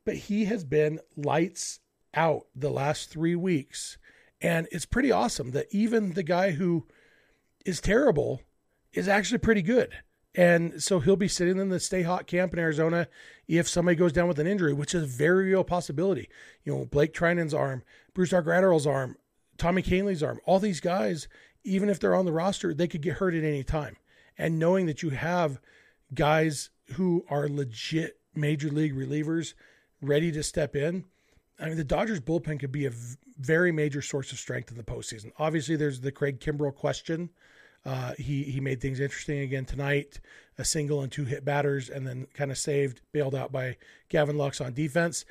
But 0.05 0.17
he 0.17 0.47
has 0.47 0.65
been 0.65 1.01
lights 1.17 1.81
out 2.15 2.47
the 2.55 2.71
last 2.71 3.11
3 3.11 3.37
weeks. 3.37 3.99
And 4.41 4.67
it's 4.73 4.87
pretty 4.87 5.13
awesome 5.13 5.53
that 5.53 5.67
even 5.71 6.15
the 6.15 6.23
guy 6.23 6.53
who 6.53 6.87
is 7.65 7.81
terrible 7.81 8.41
is 8.93 9.09
actually 9.09 9.39
pretty 9.39 9.63
good. 9.63 9.93
And 10.35 10.81
so 10.83 11.01
he'll 11.01 11.17
be 11.17 11.29
sitting 11.29 11.59
in 11.59 11.71
the 11.71 11.81
stay 11.81 12.03
hot 12.03 12.27
camp 12.27 12.53
in 12.53 12.59
Arizona 12.59 13.09
if 13.49 13.69
somebody 13.69 13.97
goes 13.97 14.13
down 14.13 14.29
with 14.29 14.39
an 14.39 14.47
injury, 14.47 14.73
which 14.73 14.95
is 14.95 15.03
a 15.03 15.07
very 15.07 15.47
real 15.47 15.65
possibility. 15.65 16.29
You 16.65 16.73
know, 16.73 16.85
Blake 16.85 17.13
Treinen's 17.13 17.55
arm, 17.55 17.83
Brusdar 18.15 18.45
Graterol's 18.45 18.87
arm, 18.87 19.17
Tommy 19.59 19.83
Kahnle's 19.83 20.23
arm, 20.23 20.41
all 20.45 20.61
these 20.61 20.81
guys, 20.81 21.27
even 21.65 21.89
if 21.89 21.99
they're 21.99 22.15
on 22.15 22.27
the 22.27 22.33
roster, 22.33 22.73
they 22.73 22.89
could 22.89 23.03
get 23.03 23.15
hurt 23.15 23.35
at 23.35 23.45
any 23.45 23.65
time. 23.65 23.97
And 24.39 24.59
knowing 24.59 24.87
that 24.87 25.03
you 25.03 25.11
have 25.11 25.61
guys 26.15 26.71
who 26.93 27.25
are 27.29 27.49
legit 27.49 28.19
major 28.35 28.69
league 28.69 28.95
relievers 28.95 29.55
ready 30.01 30.31
to 30.33 30.43
step 30.43 30.77
in, 30.77 31.05
I 31.59 31.67
mean, 31.67 31.77
the 31.77 31.85
Dodgers 31.85 32.21
bullpen 32.21 32.61
could 32.61 32.73
be 32.73 32.87
a 32.87 32.93
very 33.39 33.73
major 33.73 34.01
source 34.01 34.33
of 34.33 34.39
strength 34.39 34.71
in 34.71 34.77
the 34.77 34.83
postseason. 34.83 35.33
Obviously, 35.39 35.77
there's 35.77 36.01
the 36.01 36.13
Craig 36.13 36.41
Kimbrel 36.41 36.75
question. 36.75 37.31
Uh, 37.85 38.13
he 38.19 38.43
he 38.45 38.61
made 38.61 38.81
things 38.81 39.01
interesting 39.01 39.41
again 39.41 39.65
tonight. 39.65 40.21
A 40.59 40.65
single 40.65 41.01
and 41.01 41.11
two 41.11 41.25
hit 41.25 41.45
batters, 41.45 41.89
and 41.89 42.07
then 42.07 42.27
kind 42.35 42.51
of 42.51 42.59
saved, 42.59 43.01
bailed 43.13 43.35
out 43.35 43.51
by 43.51 43.77
Gavin 44.09 44.37
Lux 44.37 44.61
on 44.61 44.75
defense. 44.75 45.25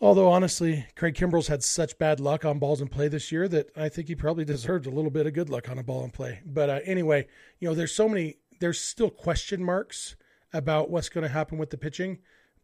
Although 0.00 0.28
honestly, 0.30 0.86
Craig 0.94 1.14
Kimbrel's 1.14 1.48
had 1.48 1.64
such 1.64 1.98
bad 1.98 2.20
luck 2.20 2.44
on 2.44 2.60
balls 2.60 2.80
in 2.80 2.86
play 2.86 3.08
this 3.08 3.32
year 3.32 3.48
that 3.48 3.70
I 3.76 3.88
think 3.88 4.06
he 4.06 4.14
probably 4.14 4.44
deserved 4.46 4.86
a 4.86 4.90
little 4.90 5.10
bit 5.10 5.26
of 5.26 5.32
good 5.32 5.50
luck 5.50 5.68
on 5.68 5.78
a 5.78 5.82
ball 5.82 6.04
in 6.04 6.10
play. 6.10 6.40
But 6.46 6.70
uh, 6.70 6.80
anyway, 6.84 7.26
you 7.58 7.68
know, 7.68 7.74
there's 7.74 7.94
so 7.94 8.08
many, 8.08 8.36
there's 8.60 8.80
still 8.80 9.10
question 9.10 9.62
marks 9.62 10.14
about 10.52 10.90
what's 10.90 11.08
going 11.08 11.22
to 11.22 11.32
happen 11.32 11.58
with 11.58 11.70
the 11.70 11.76
pitching. 11.76 12.18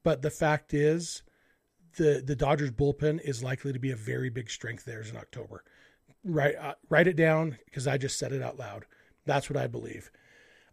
But 0.04 0.22
the 0.22 0.30
fact 0.30 0.74
is, 0.74 1.22
the 1.96 2.22
the 2.24 2.36
Dodgers 2.36 2.70
bullpen 2.70 3.20
is 3.24 3.42
likely 3.42 3.72
to 3.72 3.78
be 3.78 3.90
a 3.90 3.96
very 3.96 4.30
big 4.30 4.50
strength 4.50 4.84
theirs 4.84 5.10
in 5.10 5.16
October. 5.16 5.64
Write 6.24 6.56
uh, 6.56 6.74
write 6.88 7.06
it 7.06 7.16
down 7.16 7.58
because 7.66 7.86
I 7.86 7.98
just 7.98 8.18
said 8.18 8.32
it 8.32 8.42
out 8.42 8.58
loud. 8.58 8.86
That's 9.26 9.50
what 9.50 9.56
I 9.56 9.66
believe. 9.66 10.10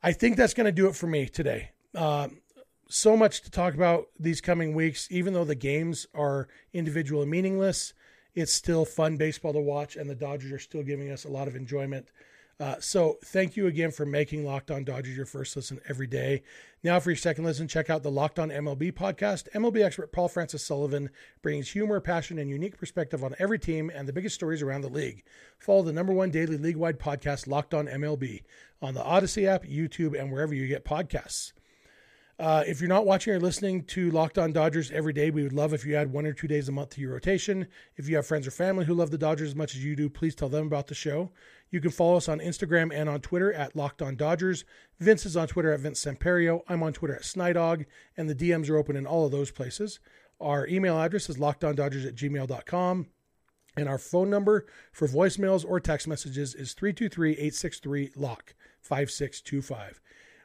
I 0.03 0.13
think 0.13 0.37
that's 0.37 0.53
going 0.53 0.65
to 0.65 0.71
do 0.71 0.87
it 0.87 0.95
for 0.95 1.07
me 1.07 1.27
today. 1.27 1.71
Um, 1.93 2.41
so 2.87 3.15
much 3.15 3.41
to 3.41 3.51
talk 3.51 3.73
about 3.73 4.07
these 4.19 4.41
coming 4.41 4.73
weeks. 4.73 5.07
Even 5.11 5.33
though 5.33 5.45
the 5.45 5.55
games 5.55 6.07
are 6.13 6.47
individual 6.73 7.21
and 7.21 7.31
meaningless, 7.31 7.93
it's 8.33 8.53
still 8.53 8.85
fun 8.85 9.17
baseball 9.17 9.53
to 9.53 9.59
watch, 9.59 9.95
and 9.95 10.09
the 10.09 10.15
Dodgers 10.15 10.51
are 10.51 10.59
still 10.59 10.83
giving 10.83 11.11
us 11.11 11.25
a 11.25 11.29
lot 11.29 11.47
of 11.47 11.55
enjoyment. 11.55 12.07
Uh, 12.61 12.75
so 12.79 13.17
thank 13.25 13.57
you 13.57 13.65
again 13.65 13.89
for 13.89 14.05
making 14.05 14.45
Locked 14.45 14.69
On 14.69 14.83
Dodgers 14.83 15.17
your 15.17 15.25
first 15.25 15.55
listen 15.55 15.81
every 15.89 16.05
day. 16.05 16.43
Now 16.83 16.99
for 16.99 17.09
your 17.09 17.17
second 17.17 17.43
listen, 17.43 17.67
check 17.67 17.89
out 17.89 18.03
the 18.03 18.11
Locked 18.11 18.37
On 18.37 18.49
MLB 18.49 18.91
podcast. 18.91 19.51
MLB 19.55 19.83
expert 19.83 20.11
Paul 20.11 20.27
Francis 20.27 20.63
Sullivan 20.63 21.09
brings 21.41 21.71
humor, 21.71 21.99
passion, 21.99 22.37
and 22.37 22.51
unique 22.51 22.77
perspective 22.77 23.23
on 23.23 23.33
every 23.39 23.57
team 23.57 23.91
and 23.91 24.07
the 24.07 24.13
biggest 24.13 24.35
stories 24.35 24.61
around 24.61 24.81
the 24.81 24.89
league. 24.89 25.23
Follow 25.57 25.81
the 25.81 25.91
number 25.91 26.13
one 26.13 26.29
daily 26.29 26.55
league-wide 26.55 26.99
podcast, 26.99 27.47
Locked 27.47 27.73
On 27.73 27.87
MLB, 27.87 28.43
on 28.79 28.93
the 28.93 29.01
Audacy 29.01 29.47
app, 29.47 29.63
YouTube, 29.63 30.19
and 30.19 30.31
wherever 30.31 30.53
you 30.53 30.67
get 30.67 30.85
podcasts. 30.85 31.53
Uh, 32.41 32.63
if 32.65 32.81
you're 32.81 32.89
not 32.89 33.05
watching 33.05 33.31
or 33.31 33.39
listening 33.39 33.83
to 33.83 34.09
Locked 34.09 34.39
On 34.39 34.51
Dodgers 34.51 34.89
every 34.89 35.13
day, 35.13 35.29
we 35.29 35.43
would 35.43 35.53
love 35.53 35.75
if 35.75 35.85
you 35.85 35.95
add 35.95 36.11
one 36.11 36.25
or 36.25 36.33
two 36.33 36.47
days 36.47 36.67
a 36.67 36.71
month 36.71 36.89
to 36.89 37.01
your 37.01 37.13
rotation. 37.13 37.67
If 37.97 38.09
you 38.09 38.15
have 38.15 38.25
friends 38.25 38.47
or 38.47 38.51
family 38.51 38.83
who 38.83 38.95
love 38.95 39.11
the 39.11 39.17
Dodgers 39.19 39.49
as 39.49 39.55
much 39.55 39.75
as 39.75 39.85
you 39.85 39.95
do, 39.95 40.09
please 40.09 40.33
tell 40.33 40.49
them 40.49 40.65
about 40.65 40.87
the 40.87 40.95
show. 40.95 41.29
You 41.69 41.79
can 41.79 41.91
follow 41.91 42.17
us 42.17 42.27
on 42.27 42.39
Instagram 42.39 42.91
and 42.91 43.07
on 43.07 43.21
Twitter 43.21 43.53
at 43.53 43.75
Locked 43.75 44.01
On 44.01 44.15
Dodgers. 44.15 44.65
Vince 44.99 45.23
is 45.27 45.37
on 45.37 45.49
Twitter 45.49 45.71
at 45.71 45.81
Vince 45.81 46.03
Samperio. 46.03 46.61
I'm 46.67 46.81
on 46.81 46.93
Twitter 46.93 47.13
at 47.13 47.21
Snydog, 47.21 47.85
and 48.17 48.27
the 48.27 48.33
DMs 48.33 48.71
are 48.71 48.77
open 48.77 48.95
in 48.95 49.05
all 49.05 49.27
of 49.27 49.31
those 49.31 49.51
places. 49.51 49.99
Our 50.39 50.65
email 50.65 50.99
address 50.99 51.29
is 51.29 51.37
lockedondodgers 51.37 52.07
at 52.07 52.15
gmail.com. 52.15 53.05
And 53.77 53.87
our 53.87 53.99
phone 53.99 54.31
number 54.31 54.65
for 54.91 55.07
voicemails 55.07 55.63
or 55.63 55.79
text 55.79 56.07
messages 56.07 56.55
is 56.55 56.73
323 56.73 57.33
863 57.33 58.13
LOCK 58.15 58.55
5625. 58.81 60.01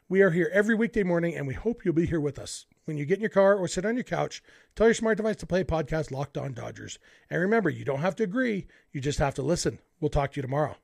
We 0.09 0.21
are 0.21 0.29
here 0.29 0.49
every 0.53 0.73
weekday 0.73 1.03
morning, 1.03 1.35
and 1.35 1.45
we 1.45 1.53
hope 1.53 1.83
you'll 1.83 1.93
be 1.93 2.05
here 2.05 2.21
with 2.21 2.39
us. 2.39 2.65
When 2.85 2.95
you 2.95 3.03
get 3.03 3.15
in 3.15 3.21
your 3.21 3.29
car 3.29 3.57
or 3.57 3.67
sit 3.67 3.85
on 3.85 3.95
your 3.95 4.05
couch, 4.05 4.41
tell 4.73 4.87
your 4.87 4.93
smart 4.93 5.17
device 5.17 5.35
to 5.37 5.45
play 5.45 5.65
podcast 5.65 6.11
Locked 6.11 6.37
On 6.37 6.53
Dodgers. 6.53 6.97
And 7.29 7.41
remember, 7.41 7.69
you 7.69 7.83
don't 7.83 7.99
have 7.99 8.15
to 8.15 8.23
agree, 8.23 8.67
you 8.93 9.01
just 9.01 9.19
have 9.19 9.33
to 9.33 9.41
listen. 9.41 9.79
We'll 9.99 10.07
talk 10.07 10.31
to 10.31 10.37
you 10.37 10.43
tomorrow. 10.43 10.77